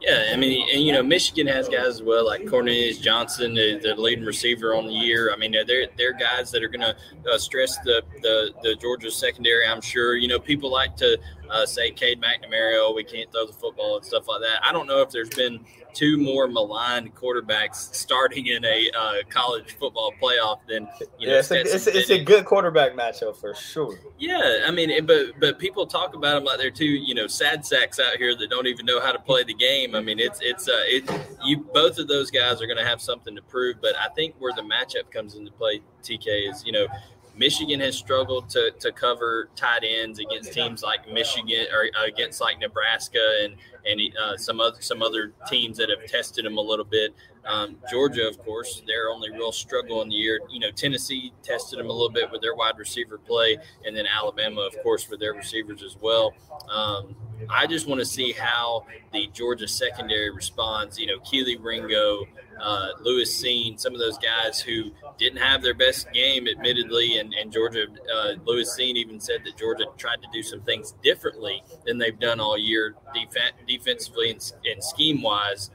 Yeah, 0.00 0.30
I 0.32 0.36
mean, 0.36 0.68
and, 0.72 0.82
you 0.82 0.92
know, 0.92 1.02
Michigan 1.02 1.46
has 1.46 1.68
guys 1.68 1.86
as 1.86 2.02
well, 2.02 2.26
like 2.26 2.44
Cornelius 2.48 2.98
Johnson, 2.98 3.54
the, 3.54 3.78
the 3.80 3.94
leading 3.94 4.24
receiver 4.24 4.74
on 4.74 4.88
the 4.88 4.92
year. 4.92 5.32
I 5.32 5.36
mean, 5.36 5.52
they're 5.52 5.86
they're 5.96 6.12
guys 6.12 6.50
that 6.50 6.64
are 6.64 6.68
going 6.68 6.80
to 6.80 6.96
uh, 7.30 7.38
stress 7.38 7.78
the, 7.84 8.02
the 8.20 8.50
the 8.64 8.74
Georgia 8.74 9.12
secondary. 9.12 9.64
I'm 9.64 9.80
sure. 9.80 10.16
You 10.16 10.26
know, 10.26 10.40
people 10.40 10.72
like 10.72 10.96
to 10.96 11.20
uh, 11.50 11.66
say 11.66 11.90
Cade 11.90 12.20
McNamara, 12.20 12.74
oh, 12.76 12.92
we 12.94 13.04
can't 13.04 13.30
throw 13.32 13.46
the 13.46 13.52
football 13.52 13.96
and 13.96 14.04
stuff 14.04 14.28
like 14.28 14.40
that. 14.40 14.60
I 14.62 14.72
don't 14.72 14.86
know 14.86 15.00
if 15.02 15.10
there's 15.10 15.28
been 15.28 15.64
two 15.94 16.16
more 16.16 16.48
maligned 16.48 17.14
quarterbacks 17.14 17.94
starting 17.94 18.46
in 18.46 18.64
a 18.64 18.90
uh, 18.98 19.14
college 19.28 19.76
football 19.78 20.12
playoff 20.20 20.60
than 20.66 20.88
you 21.18 21.26
know. 21.26 21.34
Yeah, 21.34 21.38
it's, 21.40 21.50
a, 21.50 21.60
it's, 21.60 21.86
it's, 21.86 22.10
a, 22.10 22.22
good 22.22 22.44
quarterback 22.44 22.92
matchup 22.92 23.36
for 23.36 23.54
sure. 23.54 23.98
Yeah, 24.18 24.64
I 24.66 24.70
mean, 24.70 25.04
but 25.06 25.38
but 25.40 25.58
people 25.58 25.86
talk 25.86 26.14
about 26.14 26.36
them 26.36 26.44
like 26.44 26.58
they're 26.58 26.70
two 26.70 26.84
you 26.84 27.14
know 27.14 27.26
sad 27.26 27.64
sacks 27.66 27.98
out 28.00 28.16
here 28.16 28.34
that 28.36 28.50
don't 28.50 28.66
even 28.66 28.86
know 28.86 29.00
how 29.00 29.12
to 29.12 29.18
play 29.18 29.44
the 29.44 29.54
game. 29.54 29.94
I 29.94 30.00
mean, 30.00 30.18
it's 30.18 30.40
it's 30.40 30.68
uh, 30.68 30.82
it 30.84 31.10
you 31.44 31.58
both 31.58 31.98
of 31.98 32.08
those 32.08 32.30
guys 32.30 32.62
are 32.62 32.66
going 32.66 32.78
to 32.78 32.86
have 32.86 33.00
something 33.00 33.34
to 33.36 33.42
prove. 33.42 33.76
But 33.80 33.94
I 33.96 34.08
think 34.14 34.34
where 34.38 34.52
the 34.54 34.62
matchup 34.62 35.10
comes 35.10 35.34
into 35.34 35.52
play, 35.52 35.80
TK 36.02 36.50
is 36.50 36.64
you 36.64 36.72
know 36.72 36.86
Michigan 37.36 37.80
has 37.80 37.96
struggled 37.96 38.48
to, 38.50 38.70
to 38.80 38.92
cover 38.92 39.48
tight 39.56 39.84
ends 39.84 40.18
against 40.18 40.52
teams 40.52 40.82
like 40.82 41.10
Michigan 41.10 41.66
or 41.72 41.88
against 42.04 42.40
like 42.40 42.58
Nebraska 42.58 43.40
and 43.44 43.56
and 43.84 44.00
uh, 44.16 44.36
some 44.36 44.60
other 44.60 44.80
some 44.80 45.02
other 45.02 45.32
teams 45.48 45.76
that 45.78 45.88
have 45.90 46.08
tested 46.08 46.44
them 46.44 46.58
a 46.58 46.60
little 46.60 46.84
bit. 46.84 47.14
Um, 47.44 47.76
Georgia, 47.90 48.28
of 48.28 48.38
course, 48.38 48.82
their 48.86 49.08
only 49.08 49.30
real 49.30 49.50
struggle 49.50 50.02
in 50.02 50.08
the 50.08 50.14
year. 50.14 50.40
You 50.50 50.60
know, 50.60 50.70
Tennessee 50.70 51.32
tested 51.42 51.78
them 51.78 51.88
a 51.88 51.92
little 51.92 52.10
bit 52.10 52.30
with 52.30 52.40
their 52.40 52.54
wide 52.54 52.78
receiver 52.78 53.18
play, 53.18 53.58
and 53.84 53.96
then 53.96 54.06
Alabama, 54.06 54.60
of 54.60 54.80
course, 54.82 55.08
with 55.08 55.18
their 55.18 55.34
receivers 55.34 55.82
as 55.82 55.96
well. 56.00 56.34
Um, 56.70 57.16
I 57.50 57.66
just 57.66 57.88
want 57.88 57.98
to 57.98 58.06
see 58.06 58.32
how 58.32 58.86
the 59.12 59.26
Georgia 59.32 59.66
secondary 59.66 60.30
responds. 60.30 60.98
You 60.98 61.06
know, 61.06 61.18
Kelee 61.20 61.58
Ringo, 61.60 62.26
uh, 62.62 62.88
Lewis 63.00 63.42
Cine, 63.42 63.78
some 63.78 63.92
of 63.92 63.98
those 63.98 64.18
guys 64.18 64.60
who 64.60 64.92
didn't 65.18 65.38
have 65.38 65.62
their 65.62 65.74
best 65.74 66.10
game, 66.12 66.46
admittedly, 66.48 67.18
and, 67.18 67.34
and 67.34 67.52
Georgia, 67.52 67.86
uh, 68.14 68.32
Lewis 68.44 68.76
Cine 68.78 68.94
even 68.94 69.20
said 69.20 69.42
that 69.44 69.56
Georgia 69.56 69.84
tried 69.96 70.22
to 70.22 70.28
do 70.32 70.42
some 70.42 70.60
things 70.62 70.94
differently 71.02 71.62
than 71.84 71.98
they've 71.98 72.18
done 72.18 72.40
all 72.40 72.56
year, 72.56 72.94
def- 73.14 73.52
defensively 73.66 74.30
and, 74.30 74.52
and 74.64 74.82
scheme 74.82 75.22
wise. 75.22 75.70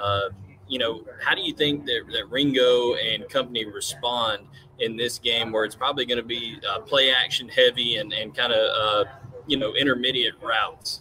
Uh, 0.00 0.28
you 0.68 0.78
know, 0.78 1.04
how 1.22 1.34
do 1.34 1.40
you 1.40 1.54
think 1.54 1.86
that, 1.86 2.02
that 2.12 2.28
Ringo 2.28 2.94
and 2.94 3.28
company 3.28 3.64
respond 3.64 4.46
in 4.78 4.96
this 4.96 5.18
game 5.18 5.52
where 5.52 5.64
it's 5.64 5.76
probably 5.76 6.04
going 6.04 6.18
to 6.18 6.24
be 6.24 6.58
uh, 6.68 6.80
play 6.80 7.12
action 7.12 7.48
heavy 7.48 7.96
and, 7.96 8.12
and 8.12 8.34
kind 8.34 8.52
of, 8.52 9.06
uh, 9.08 9.10
you 9.46 9.56
know, 9.56 9.74
intermediate 9.74 10.34
routes? 10.42 11.00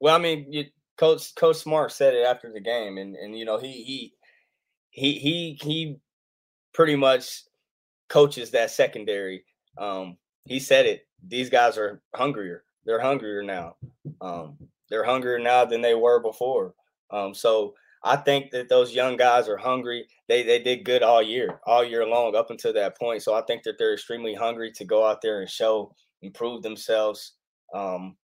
Well, 0.00 0.14
I 0.14 0.18
mean, 0.18 0.46
you, 0.50 0.64
Coach 0.96 1.34
Coach 1.34 1.56
Smart 1.56 1.92
said 1.92 2.14
it 2.14 2.26
after 2.26 2.52
the 2.52 2.60
game, 2.60 2.98
and 2.98 3.16
and 3.16 3.36
you 3.36 3.46
know 3.46 3.58
he 3.58 3.72
he 3.72 4.12
he 4.90 5.14
he 5.14 5.58
he 5.62 5.96
pretty 6.72 6.96
much 6.96 7.44
coaches 8.08 8.50
that 8.50 8.70
secondary. 8.70 9.44
Um, 9.78 10.16
he 10.44 10.58
said 10.58 10.86
it. 10.86 11.06
These 11.26 11.50
guys 11.50 11.78
are 11.78 12.02
hungrier. 12.14 12.64
They're 12.84 13.00
hungrier 13.00 13.42
now. 13.42 13.76
Um, 14.20 14.56
they're 14.88 15.04
hungrier 15.04 15.38
now 15.38 15.64
than 15.64 15.80
they 15.80 15.94
were 15.94 16.20
before. 16.20 16.74
Um, 17.10 17.34
so 17.34 17.74
I 18.02 18.16
think 18.16 18.50
that 18.50 18.68
those 18.68 18.94
young 18.94 19.16
guys 19.16 19.48
are 19.48 19.56
hungry. 19.56 20.06
They 20.28 20.42
they 20.42 20.58
did 20.62 20.84
good 20.84 21.02
all 21.02 21.22
year, 21.22 21.60
all 21.66 21.84
year 21.84 22.06
long, 22.06 22.34
up 22.34 22.50
until 22.50 22.72
that 22.72 22.98
point. 22.98 23.22
So 23.22 23.34
I 23.34 23.42
think 23.42 23.62
that 23.64 23.78
they're 23.78 23.94
extremely 23.94 24.34
hungry 24.34 24.72
to 24.72 24.84
go 24.84 25.06
out 25.06 25.20
there 25.20 25.40
and 25.40 25.50
show, 25.50 25.94
improve 26.22 26.62
themselves, 26.62 27.34
um, 27.74 28.16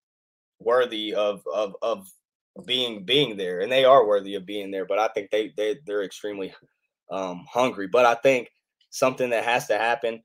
worthy 0.58 1.14
of 1.14 1.42
of 1.52 1.76
of 1.82 2.08
being 2.64 3.04
being 3.04 3.36
there, 3.36 3.60
and 3.60 3.70
they 3.70 3.84
are 3.84 4.06
worthy 4.06 4.34
of 4.34 4.46
being 4.46 4.70
there. 4.70 4.86
But 4.86 4.98
I 4.98 5.08
think 5.08 5.30
they 5.30 5.52
they 5.56 5.78
they're 5.86 6.04
extremely 6.04 6.54
um, 7.10 7.44
hungry. 7.50 7.88
But 7.88 8.06
I 8.06 8.14
think 8.14 8.50
something 8.90 9.30
that 9.30 9.44
has 9.44 9.66
to 9.66 9.78
happen, 9.78 10.22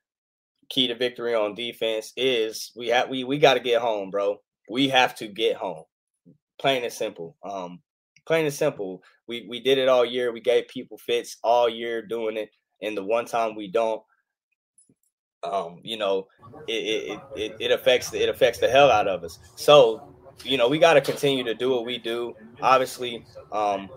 key 0.69 0.87
to 0.87 0.95
victory 0.95 1.35
on 1.35 1.55
defense, 1.55 2.13
is 2.15 2.71
we 2.75 2.87
have 2.87 3.09
we 3.09 3.23
we 3.23 3.37
got 3.37 3.55
to 3.55 3.59
get 3.59 3.81
home, 3.81 4.09
bro. 4.09 4.37
We 4.69 4.89
have 4.89 5.15
to 5.15 5.27
get 5.27 5.57
home. 5.57 5.83
Plain 6.59 6.83
and 6.83 6.93
simple. 6.93 7.35
Um, 7.43 7.81
plain 8.25 8.45
and 8.45 8.53
simple. 8.53 9.03
We 9.27 9.45
we 9.49 9.59
did 9.59 9.77
it 9.77 9.89
all 9.89 10.05
year. 10.05 10.31
We 10.31 10.41
gave 10.41 10.67
people 10.67 10.97
fits 10.97 11.37
all 11.43 11.67
year 11.67 12.01
doing 12.01 12.37
it, 12.37 12.49
and 12.81 12.95
the 12.95 13.03
one 13.03 13.25
time 13.25 13.55
we 13.55 13.69
don't, 13.69 14.01
um, 15.43 15.79
you 15.83 15.97
know, 15.97 16.27
it 16.67 16.73
it, 16.73 17.19
it 17.35 17.55
it 17.59 17.71
affects 17.71 18.13
it 18.13 18.29
affects 18.29 18.59
the 18.59 18.69
hell 18.69 18.89
out 18.91 19.07
of 19.07 19.23
us. 19.23 19.39
So, 19.55 20.15
you 20.43 20.57
know, 20.57 20.67
we 20.67 20.79
got 20.79 20.93
to 20.93 21.01
continue 21.01 21.43
to 21.43 21.53
do 21.53 21.69
what 21.69 21.85
we 21.85 21.97
do. 21.97 22.35
Obviously, 22.61 23.25
um, 23.51 23.89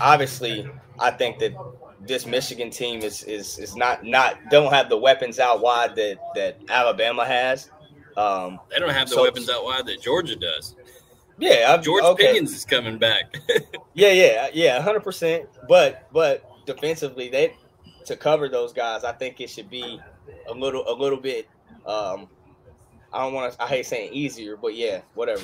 obviously, 0.00 0.68
I 0.98 1.10
think 1.10 1.38
that 1.40 1.54
this 2.00 2.26
Michigan 2.26 2.70
team 2.70 3.00
is 3.00 3.22
is 3.24 3.58
is 3.58 3.76
not 3.76 4.04
not 4.04 4.38
don't 4.50 4.72
have 4.72 4.88
the 4.88 4.96
weapons 4.96 5.38
out 5.38 5.60
wide 5.60 5.96
that 5.96 6.18
that 6.34 6.58
Alabama 6.68 7.24
has. 7.24 7.70
Um, 8.16 8.60
they 8.70 8.78
don't 8.78 8.90
have 8.90 9.08
the 9.08 9.16
so, 9.16 9.22
weapons 9.22 9.50
out 9.50 9.64
wide 9.64 9.86
that 9.86 10.00
Georgia 10.00 10.36
does. 10.36 10.74
Yeah, 11.38 11.74
I'm, 11.74 11.82
George 11.82 12.02
okay. 12.02 12.32
Pickens 12.32 12.54
is 12.54 12.64
coming 12.64 12.96
back. 12.96 13.36
yeah, 13.94 14.12
yeah, 14.12 14.48
yeah, 14.54 14.80
hundred 14.80 15.00
percent. 15.00 15.48
But 15.68 16.08
but 16.12 16.44
defensively, 16.66 17.28
they 17.28 17.54
to 18.06 18.16
cover 18.16 18.48
those 18.48 18.72
guys, 18.72 19.04
I 19.04 19.12
think 19.12 19.40
it 19.40 19.50
should 19.50 19.68
be 19.68 20.00
a 20.48 20.52
little 20.52 20.84
a 20.88 20.94
little 20.94 21.20
bit. 21.20 21.48
Um, 21.84 22.28
I 23.12 23.22
don't 23.22 23.32
want 23.32 23.52
to. 23.52 23.62
I 23.62 23.66
hate 23.66 23.86
saying 23.86 24.12
easier, 24.12 24.56
but 24.56 24.74
yeah, 24.74 25.00
whatever. 25.14 25.42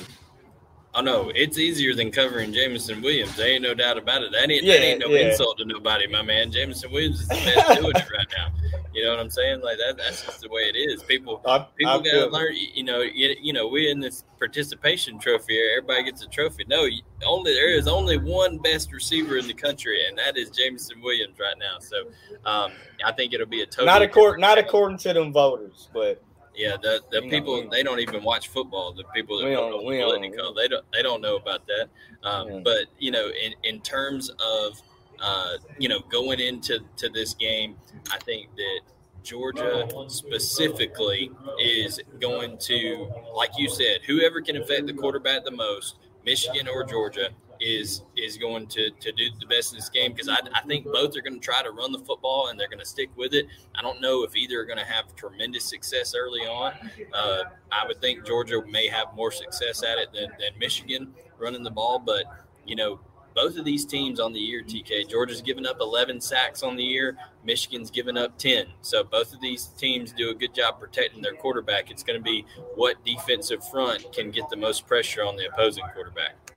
I 0.95 1.01
know 1.01 1.31
it's 1.33 1.57
easier 1.57 1.95
than 1.95 2.11
covering 2.11 2.53
Jameson 2.53 3.01
Williams. 3.01 3.35
There 3.35 3.47
ain't 3.47 3.63
no 3.63 3.73
doubt 3.73 3.97
about 3.97 4.21
it. 4.21 4.31
That 4.31 4.51
ain't, 4.51 4.63
yeah, 4.63 4.73
that 4.73 4.83
ain't 4.83 4.99
no 4.99 5.07
yeah. 5.07 5.29
insult 5.29 5.57
to 5.57 5.65
nobody, 5.65 6.05
my 6.05 6.21
man. 6.21 6.51
Jameson 6.51 6.91
Williams 6.91 7.21
is 7.21 7.27
the 7.29 7.33
best 7.33 7.79
doing 7.81 7.95
it 7.95 8.11
right 8.15 8.27
now. 8.37 8.53
You 8.93 9.03
know 9.03 9.09
what 9.09 9.19
I'm 9.19 9.31
saying? 9.31 9.61
Like 9.61 9.77
that. 9.77 9.97
That's 9.97 10.23
just 10.23 10.41
the 10.41 10.49
way 10.49 10.61
it 10.61 10.75
is. 10.77 11.01
People, 11.01 11.41
I, 11.47 11.65
people 11.75 11.99
gotta 11.99 12.27
learn. 12.27 12.53
You 12.53 12.83
know, 12.83 13.01
you, 13.01 13.35
you 13.41 13.53
know, 13.53 13.67
we 13.67 13.89
in 13.89 13.99
this 13.99 14.23
participation 14.37 15.17
trophy 15.17 15.53
here. 15.53 15.77
Everybody 15.77 16.03
gets 16.03 16.21
a 16.21 16.27
trophy. 16.27 16.63
No, 16.67 16.87
only 17.25 17.53
there 17.53 17.71
is 17.71 17.87
only 17.87 18.17
one 18.17 18.59
best 18.59 18.91
receiver 18.91 19.37
in 19.37 19.47
the 19.47 19.53
country, 19.53 20.07
and 20.07 20.15
that 20.19 20.37
is 20.37 20.51
Jameson 20.51 21.01
Williams 21.01 21.39
right 21.39 21.57
now. 21.57 21.79
So, 21.79 22.03
um, 22.45 22.71
I 23.03 23.11
think 23.13 23.33
it'll 23.33 23.47
be 23.47 23.61
a 23.61 23.65
total. 23.65 23.87
Not 23.87 24.03
according, 24.03 24.41
not 24.41 24.59
according 24.59 24.99
to 24.99 25.13
them 25.13 25.33
voters, 25.33 25.89
but 25.91 26.23
yeah, 26.55 26.77
the, 26.81 27.01
the 27.11 27.21
people 27.29 27.67
they 27.69 27.83
don't 27.83 27.99
even 27.99 28.23
watch 28.23 28.49
football. 28.49 28.93
The 28.93 29.03
people 29.15 29.37
that 29.37 29.49
don't 29.49 29.71
know 29.71 29.79
political, 29.79 30.53
they 30.53 30.67
don't 30.67 30.85
they 30.93 31.01
don't 31.01 31.21
know 31.21 31.35
about 31.35 31.65
that. 31.67 31.89
Um, 32.27 32.49
yeah. 32.49 32.59
But 32.63 32.85
you 32.99 33.11
know, 33.11 33.29
in 33.29 33.53
in 33.63 33.81
terms 33.81 34.29
of 34.29 34.81
uh, 35.19 35.57
you 35.77 35.89
know 35.89 35.99
going 36.11 36.39
into 36.39 36.79
to 36.97 37.09
this 37.09 37.33
game, 37.33 37.77
I 38.11 38.17
think 38.19 38.49
that 38.55 38.81
Georgia 39.23 39.87
specifically 40.07 41.31
is 41.59 41.99
going 42.19 42.57
to, 42.59 43.11
like 43.33 43.51
you 43.57 43.69
said, 43.69 44.01
whoever 44.05 44.41
can 44.41 44.57
affect 44.57 44.87
the 44.87 44.93
quarterback 44.93 45.45
the 45.45 45.51
most, 45.51 45.95
Michigan 46.25 46.67
or 46.67 46.83
Georgia, 46.83 47.29
is 47.63 48.03
is 48.17 48.37
going 48.37 48.67
to 48.67 48.91
to 48.99 49.11
do 49.13 49.29
the 49.39 49.45
best 49.45 49.71
in 49.71 49.77
this 49.79 49.89
game 49.89 50.11
because 50.11 50.27
I, 50.27 50.37
I 50.53 50.61
think 50.67 50.85
both 50.85 51.15
are 51.15 51.21
going 51.21 51.39
to 51.39 51.39
try 51.39 51.63
to 51.63 51.71
run 51.71 51.93
the 51.93 51.99
football 51.99 52.49
and 52.49 52.59
they're 52.59 52.67
going 52.67 52.79
to 52.79 52.85
stick 52.85 53.09
with 53.15 53.33
it. 53.33 53.47
I 53.73 53.81
don't 53.81 54.01
know 54.01 54.23
if 54.23 54.35
either 54.35 54.59
are 54.59 54.65
going 54.65 54.79
to 54.79 54.85
have 54.85 55.15
tremendous 55.15 55.63
success 55.63 56.13
early 56.13 56.41
on. 56.41 56.73
Uh, 57.13 57.43
I 57.71 57.87
would 57.87 58.01
think 58.01 58.25
Georgia 58.25 58.61
may 58.69 58.87
have 58.87 59.15
more 59.15 59.31
success 59.31 59.81
at 59.81 59.97
it 59.97 60.11
than, 60.11 60.29
than 60.39 60.59
Michigan 60.59 61.13
running 61.39 61.63
the 61.63 61.71
ball, 61.71 61.99
but 61.99 62.25
you 62.65 62.75
know 62.75 62.99
both 63.33 63.57
of 63.57 63.65
these 63.65 63.83
teams 63.83 64.19
on 64.19 64.31
the 64.31 64.39
year, 64.39 64.61
TK. 64.61 65.09
Georgia's 65.09 65.41
given 65.41 65.65
up 65.65 65.77
11 65.79 66.21
sacks 66.21 66.61
on 66.61 66.75
the 66.75 66.83
year. 66.83 67.17
Michigan's 67.43 67.89
given 67.89 68.15
up 68.15 68.37
10. 68.37 68.67
So 68.81 69.03
both 69.03 69.33
of 69.33 69.41
these 69.41 69.67
teams 69.77 70.11
do 70.11 70.29
a 70.29 70.35
good 70.35 70.53
job 70.53 70.79
protecting 70.79 71.23
their 71.23 71.33
quarterback. 71.33 71.89
It's 71.89 72.03
going 72.03 72.19
to 72.19 72.23
be 72.23 72.45
what 72.75 73.03
defensive 73.03 73.67
front 73.69 74.13
can 74.13 74.29
get 74.29 74.49
the 74.51 74.57
most 74.57 74.85
pressure 74.85 75.23
on 75.23 75.35
the 75.35 75.47
opposing 75.47 75.85
quarterback. 75.95 76.52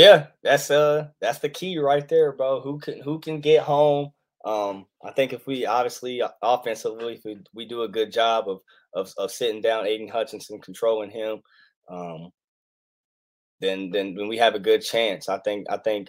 Yeah, 0.00 0.28
that's 0.42 0.70
uh 0.70 1.08
that's 1.20 1.40
the 1.40 1.50
key 1.50 1.76
right 1.78 2.08
there, 2.08 2.32
bro. 2.32 2.62
Who 2.62 2.78
can 2.78 3.02
who 3.02 3.18
can 3.20 3.40
get 3.42 3.62
home? 3.62 4.12
Um, 4.46 4.86
I 5.04 5.10
think 5.12 5.34
if 5.34 5.46
we 5.46 5.66
obviously 5.66 6.22
offensively, 6.40 7.16
if 7.16 7.24
we, 7.26 7.36
we 7.52 7.66
do 7.66 7.82
a 7.82 7.88
good 7.88 8.10
job 8.10 8.48
of, 8.48 8.60
of 8.94 9.12
of 9.18 9.30
sitting 9.30 9.60
down 9.60 9.86
Aidan 9.86 10.08
Hutchinson, 10.08 10.58
controlling 10.62 11.10
him, 11.10 11.42
um, 11.90 12.30
then 13.60 13.90
then 13.90 14.14
then 14.14 14.26
we 14.26 14.38
have 14.38 14.54
a 14.54 14.58
good 14.58 14.80
chance. 14.80 15.28
I 15.28 15.38
think 15.40 15.66
I 15.68 15.76
think 15.76 16.08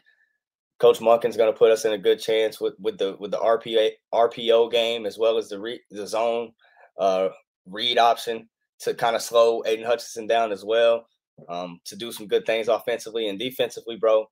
Coach 0.79 1.01
Monken's 1.01 1.35
going 1.35 1.51
to 1.51 1.59
put 1.59 1.71
us 1.71 1.83
in 1.83 1.91
a 1.91 1.97
good 1.97 2.21
chance 2.21 2.61
with 2.61 2.75
with 2.79 2.97
the 2.97 3.17
with 3.19 3.31
the 3.31 3.39
RPA 3.39 3.91
RPO 4.13 4.71
game 4.71 5.05
as 5.05 5.17
well 5.17 5.37
as 5.37 5.49
the 5.49 5.59
re, 5.59 5.81
the 5.91 6.07
zone 6.07 6.53
uh, 6.97 7.27
read 7.65 7.97
option 7.97 8.47
to 8.79 8.93
kind 8.93 9.17
of 9.17 9.21
slow 9.21 9.63
Aidan 9.65 9.85
Hutchinson 9.85 10.27
down 10.27 10.53
as 10.53 10.63
well 10.63 11.07
um, 11.49 11.79
to 11.85 11.95
do 11.95 12.11
some 12.11 12.27
good 12.27 12.45
things 12.45 12.67
offensively 12.67 13.27
and 13.27 13.39
defensively, 13.39 13.95
bro. 13.95 14.27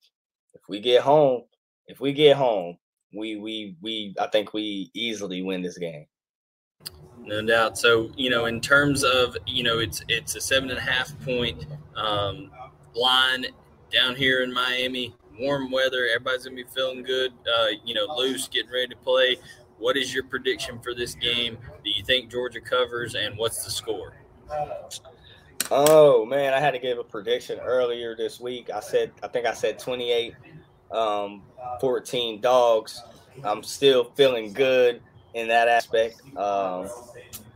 If 0.54 0.62
we 0.68 0.80
get 0.80 1.02
home, 1.02 1.44
if 1.88 2.00
we 2.00 2.14
get 2.14 2.38
home, 2.38 2.78
we 3.14 3.38
we 3.38 3.76
we 3.82 4.16
I 4.20 4.28
think 4.28 4.54
we 4.54 4.92
easily 4.94 5.42
win 5.42 5.62
this 5.62 5.78
game. 5.78 6.06
No 7.22 7.46
doubt. 7.46 7.78
So 7.78 8.12
you 8.16 8.30
know, 8.30 8.46
in 8.46 8.62
terms 8.62 9.04
of 9.04 9.36
you 9.46 9.64
know, 9.64 9.80
it's 9.80 10.02
it's 10.08 10.36
a 10.36 10.42
seven 10.42 10.70
and 10.70 10.80
a 10.80 10.82
half 10.82 11.18
point 11.22 11.66
um, 11.96 12.52
line 12.96 13.48
down 13.92 14.16
here 14.16 14.44
in 14.44 14.54
Miami. 14.54 15.16
Warm 15.40 15.72
weather, 15.72 16.08
everybody's 16.14 16.44
gonna 16.44 16.56
be 16.56 16.66
feeling 16.76 17.04
good. 17.04 17.32
Uh, 17.48 17.68
you 17.86 17.94
know, 17.94 18.06
loose, 18.16 18.48
getting 18.48 18.72
ready 18.72 18.88
to 18.88 18.98
play. 18.98 19.38
What 19.78 19.96
is 19.96 20.14
your 20.14 20.26
prediction 20.26 20.80
for 20.80 20.94
this 20.94 21.16
game? 21.16 21.58
Do 21.84 21.90
you 21.90 22.04
think 22.04 22.30
Georgia 22.30 22.60
covers, 22.60 23.16
and 23.16 23.38
what's 23.38 23.64
the 23.64 23.72
score? 23.72 24.14
Oh 25.72 26.26
man, 26.26 26.54
I 26.54 26.60
had 26.60 26.72
to 26.72 26.80
give 26.80 26.98
a 26.98 27.04
prediction 27.04 27.60
earlier 27.60 28.16
this 28.16 28.40
week. 28.40 28.70
I 28.74 28.80
said 28.80 29.12
I 29.22 29.28
think 29.28 29.46
I 29.46 29.54
said 29.54 29.80
28 29.80 30.34
um 30.92 31.44
14 31.80 32.42
dogs. 32.42 33.04
I'm 33.44 33.64
still 33.64 34.12
feeling 34.16 34.54
good 34.54 35.02
in 35.34 35.48
that 35.50 35.68
aspect. 35.68 36.22
Um 36.36 36.90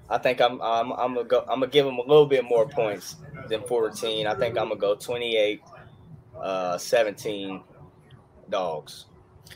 I 0.10 0.18
think 0.20 0.42
I'm 0.42 0.62
I'm 0.62 0.92
I'm 0.94 1.16
gonna 1.16 1.28
go 1.28 1.40
I'm 1.42 1.60
gonna 1.60 1.68
give 1.68 1.86
them 1.86 1.98
a 1.98 2.02
little 2.02 2.28
bit 2.28 2.44
more 2.44 2.68
points 2.68 3.16
than 3.50 3.64
14. 3.64 4.28
I 4.28 4.36
think 4.36 4.58
I'm 4.58 4.70
gonna 4.70 4.80
go 4.80 4.96
28 4.96 5.62
uh 6.40 6.78
17 6.78 7.64
dogs. 8.50 9.06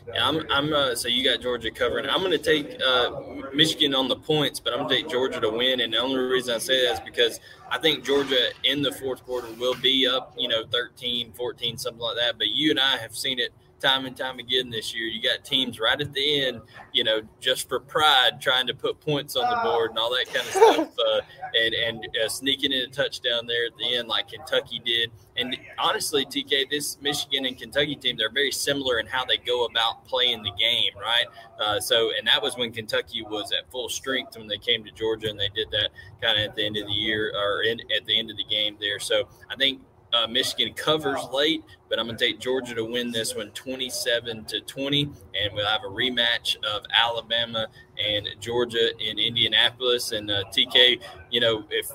Yeah, 0.07 0.27
I'm. 0.27 0.45
I'm. 0.49 0.73
Uh, 0.73 0.95
so 0.95 1.07
you 1.07 1.23
got 1.23 1.41
Georgia 1.41 1.69
covering. 1.71 2.07
I'm 2.09 2.19
going 2.19 2.31
to 2.31 2.37
take 2.37 2.81
uh, 2.81 3.19
Michigan 3.53 3.93
on 3.93 4.07
the 4.07 4.15
points, 4.15 4.59
but 4.59 4.73
I'm 4.73 4.79
going 4.79 4.89
to 4.89 4.95
take 4.95 5.09
Georgia 5.09 5.39
to 5.41 5.49
win. 5.49 5.81
And 5.81 5.93
the 5.93 5.97
only 5.97 6.17
reason 6.19 6.55
I 6.55 6.57
say 6.59 6.85
that 6.85 6.93
is 6.93 6.99
because 7.01 7.39
I 7.69 7.77
think 7.77 8.05
Georgia 8.05 8.49
in 8.63 8.81
the 8.81 8.91
fourth 8.91 9.23
quarter 9.25 9.47
will 9.59 9.75
be 9.75 10.07
up, 10.07 10.33
you 10.37 10.47
know, 10.47 10.65
13, 10.71 11.33
14, 11.33 11.77
something 11.77 12.01
like 12.01 12.15
that. 12.17 12.37
But 12.37 12.47
you 12.49 12.71
and 12.71 12.79
I 12.79 12.97
have 12.97 13.15
seen 13.15 13.39
it 13.39 13.53
time 13.79 14.05
and 14.05 14.15
time 14.15 14.39
again 14.39 14.69
this 14.69 14.93
year. 14.93 15.05
You 15.05 15.21
got 15.21 15.45
teams 15.45 15.79
right 15.79 15.99
at 15.99 16.13
the 16.13 16.45
end, 16.45 16.61
you 16.93 17.03
know, 17.03 17.21
just 17.39 17.69
for 17.69 17.79
pride, 17.79 18.41
trying 18.41 18.67
to 18.67 18.73
put 18.73 18.99
points 18.99 19.35
on 19.35 19.49
the 19.49 19.69
board 19.69 19.91
and 19.91 19.99
all 19.99 20.09
that 20.11 20.25
kind 20.25 20.45
of 20.47 20.51
stuff, 20.51 21.05
uh, 21.07 21.21
and 21.55 21.73
and 21.73 22.07
uh, 22.23 22.29
sneaking 22.29 22.71
in 22.71 22.79
a 22.79 22.87
touchdown 22.87 23.45
there 23.47 23.67
at 23.67 23.77
the 23.77 23.95
end, 23.95 24.07
like 24.07 24.29
Kentucky 24.29 24.81
did. 24.83 25.11
And 25.37 25.55
honestly, 25.77 26.25
TK, 26.25 26.69
this 26.69 26.97
Michigan 27.01 27.45
and 27.45 27.57
Kentucky 27.57 27.95
team, 27.95 28.17
they're 28.17 28.31
very 28.31 28.51
similar 28.51 28.99
in 28.99 29.05
how 29.05 29.23
they 29.25 29.37
go 29.37 29.65
about 29.65 30.05
playing 30.05 30.41
the 30.43 30.51
game, 30.57 30.91
right? 30.99 31.25
Uh, 31.59 31.79
so, 31.79 32.11
and 32.17 32.27
that 32.27 32.41
was 32.41 32.57
when 32.57 32.71
Kentucky 32.71 33.21
was 33.23 33.51
at 33.51 33.69
full 33.71 33.89
strength 33.89 34.37
when 34.37 34.47
they 34.47 34.57
came 34.57 34.83
to 34.83 34.91
Georgia, 34.91 35.29
and 35.29 35.39
they 35.39 35.49
did 35.49 35.69
that 35.71 35.89
kind 36.21 36.39
of 36.39 36.49
at 36.49 36.55
the 36.55 36.65
end 36.65 36.77
of 36.77 36.87
the 36.87 36.93
year 36.93 37.31
or 37.35 37.63
in, 37.63 37.79
at 37.95 38.05
the 38.05 38.17
end 38.17 38.31
of 38.31 38.37
the 38.37 38.45
game 38.45 38.77
there. 38.79 38.99
So, 38.99 39.27
I 39.49 39.55
think 39.55 39.81
uh, 40.17 40.27
Michigan 40.27 40.73
covers 40.73 41.19
late, 41.31 41.63
but 41.89 41.99
I'm 41.99 42.05
going 42.05 42.17
to 42.17 42.25
take 42.25 42.39
Georgia 42.39 42.73
to 42.75 42.85
win 42.85 43.11
this 43.11 43.35
one 43.35 43.51
27 43.51 44.45
to 44.45 44.61
20. 44.61 45.03
And 45.03 45.53
we'll 45.53 45.67
have 45.67 45.83
a 45.83 45.87
rematch 45.87 46.57
of 46.63 46.83
Alabama 46.91 47.67
and 48.03 48.27
Georgia 48.39 48.91
in 48.99 49.19
Indianapolis. 49.19 50.11
And 50.11 50.31
uh, 50.31 50.43
TK, 50.51 51.01
you 51.31 51.39
know, 51.39 51.65
if 51.69 51.89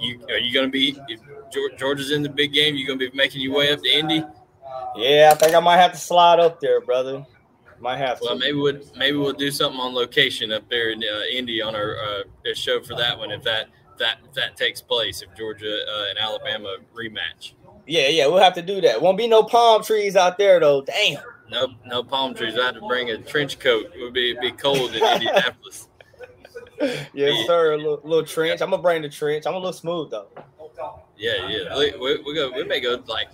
you 0.00 0.20
are 0.28 0.38
you 0.38 0.52
going 0.52 0.66
to 0.66 0.72
be, 0.72 0.96
if 1.08 1.20
Georgia's 1.78 2.10
in 2.10 2.22
the 2.22 2.28
big 2.28 2.52
game, 2.52 2.74
you're 2.76 2.86
going 2.86 2.98
to 2.98 3.10
be 3.10 3.16
making 3.16 3.40
your 3.40 3.56
way 3.56 3.72
up 3.72 3.80
to 3.82 3.88
Indy? 3.88 4.24
Yeah, 4.96 5.30
I 5.32 5.34
think 5.36 5.54
I 5.54 5.60
might 5.60 5.78
have 5.78 5.92
to 5.92 5.98
slide 5.98 6.40
up 6.40 6.60
there, 6.60 6.80
brother. 6.80 7.24
Might 7.80 7.98
have 7.98 8.20
well, 8.20 8.34
to. 8.34 8.38
maybe 8.38 8.56
we'll 8.56 8.80
maybe 8.96 9.16
we'll 9.16 9.32
do 9.32 9.50
something 9.50 9.80
on 9.80 9.94
location 9.94 10.52
up 10.52 10.68
there 10.70 10.90
in 10.90 11.02
uh, 11.02 11.22
Indy 11.32 11.60
on 11.60 11.74
our 11.74 11.96
uh, 11.98 12.54
show 12.54 12.80
for 12.80 12.94
that 12.94 13.18
one 13.18 13.30
if 13.30 13.42
that 13.42 13.68
that 13.98 14.18
that 14.34 14.56
takes 14.56 14.80
place 14.80 15.22
if 15.22 15.36
Georgia 15.36 15.80
uh, 15.88 16.10
and 16.10 16.18
Alabama 16.18 16.76
rematch. 16.94 17.54
Yeah, 17.86 18.08
yeah, 18.08 18.26
we'll 18.26 18.42
have 18.42 18.54
to 18.54 18.62
do 18.62 18.80
that. 18.80 19.00
Won't 19.00 19.18
be 19.18 19.26
no 19.26 19.42
palm 19.42 19.82
trees 19.82 20.16
out 20.16 20.38
there 20.38 20.60
though. 20.60 20.82
Damn. 20.82 21.22
No, 21.50 21.68
no 21.84 22.02
palm 22.02 22.34
trees. 22.34 22.58
I 22.58 22.66
had 22.66 22.74
to 22.74 22.80
bring 22.80 23.10
a 23.10 23.18
trench 23.18 23.58
coat. 23.58 23.92
It 23.94 24.02
would 24.02 24.14
be 24.14 24.36
be 24.40 24.50
cold 24.50 24.94
in 24.94 25.04
Indianapolis. 25.04 25.88
yes, 26.80 27.06
yeah. 27.14 27.46
sir. 27.46 27.74
A 27.74 27.76
little, 27.76 28.00
little, 28.02 28.24
trench. 28.24 28.60
I'm 28.62 28.70
gonna 28.70 28.82
bring 28.82 29.02
the 29.02 29.08
trench. 29.08 29.46
I'm 29.46 29.54
a 29.54 29.58
little 29.58 29.72
smooth 29.72 30.10
though. 30.10 30.28
Yeah, 31.16 31.48
yeah. 31.48 31.78
We, 31.78 31.92
we, 31.92 32.22
we 32.22 32.34
go. 32.34 32.50
We 32.50 32.64
may 32.64 32.80
go 32.80 33.02
like 33.06 33.28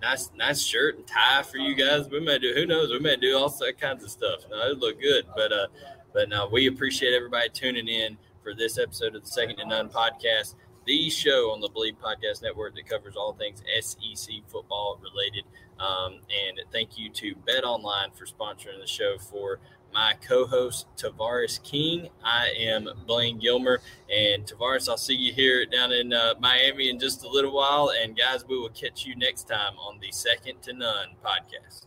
nice, 0.00 0.30
nice 0.36 0.62
shirt 0.62 0.96
and 0.96 1.06
tie 1.06 1.42
for 1.42 1.58
you 1.58 1.74
guys. 1.74 2.08
We 2.08 2.20
may 2.20 2.38
do. 2.38 2.52
Who 2.54 2.66
knows? 2.66 2.90
We 2.90 3.00
may 3.00 3.16
do 3.16 3.36
all 3.36 3.54
kinds 3.80 4.04
of 4.04 4.10
stuff. 4.10 4.40
No, 4.50 4.70
it 4.70 4.78
look 4.78 5.00
good. 5.00 5.26
But 5.34 5.52
uh, 5.52 5.66
but 6.12 6.28
no, 6.28 6.48
we 6.50 6.68
appreciate 6.68 7.14
everybody 7.14 7.48
tuning 7.48 7.88
in 7.88 8.16
for 8.42 8.54
this 8.54 8.78
episode 8.78 9.14
of 9.14 9.22
the 9.22 9.30
Second 9.30 9.56
to 9.56 9.66
None 9.66 9.88
podcast, 9.88 10.56
the 10.86 11.10
show 11.10 11.50
on 11.52 11.60
the 11.60 11.68
Bleav 11.68 11.96
Podcast 11.96 12.42
Network 12.42 12.74
that 12.74 12.86
covers 12.86 13.16
all 13.16 13.32
things 13.32 13.62
SEC 13.80 14.34
football 14.48 14.98
related. 15.02 15.44
Um, 15.78 16.20
and 16.30 16.60
thank 16.70 16.98
you 16.98 17.10
to 17.10 17.34
Bet 17.46 17.64
Online 17.64 18.10
for 18.12 18.26
sponsoring 18.26 18.80
the 18.80 18.86
show 18.86 19.16
for 19.18 19.58
my 19.92 20.14
co-host 20.26 20.86
Tavarres 20.96 21.62
King. 21.62 22.08
I 22.24 22.52
am 22.58 22.88
Blaine 23.06 23.38
Gilmer, 23.38 23.80
and 24.10 24.46
Tavarres, 24.46 24.88
I'll 24.88 24.96
see 24.96 25.14
you 25.14 25.32
here 25.32 25.66
down 25.66 25.92
in 25.92 26.12
uh, 26.12 26.34
Miami 26.40 26.88
in 26.88 26.98
just 26.98 27.24
a 27.24 27.28
little 27.28 27.54
while. 27.54 27.92
And 28.02 28.16
guys, 28.16 28.44
we 28.46 28.58
will 28.58 28.70
catch 28.70 29.04
you 29.04 29.14
next 29.16 29.48
time 29.48 29.76
on 29.78 29.98
the 30.00 30.10
Second 30.10 30.62
to 30.62 30.72
None 30.72 31.08
podcast. 31.24 31.86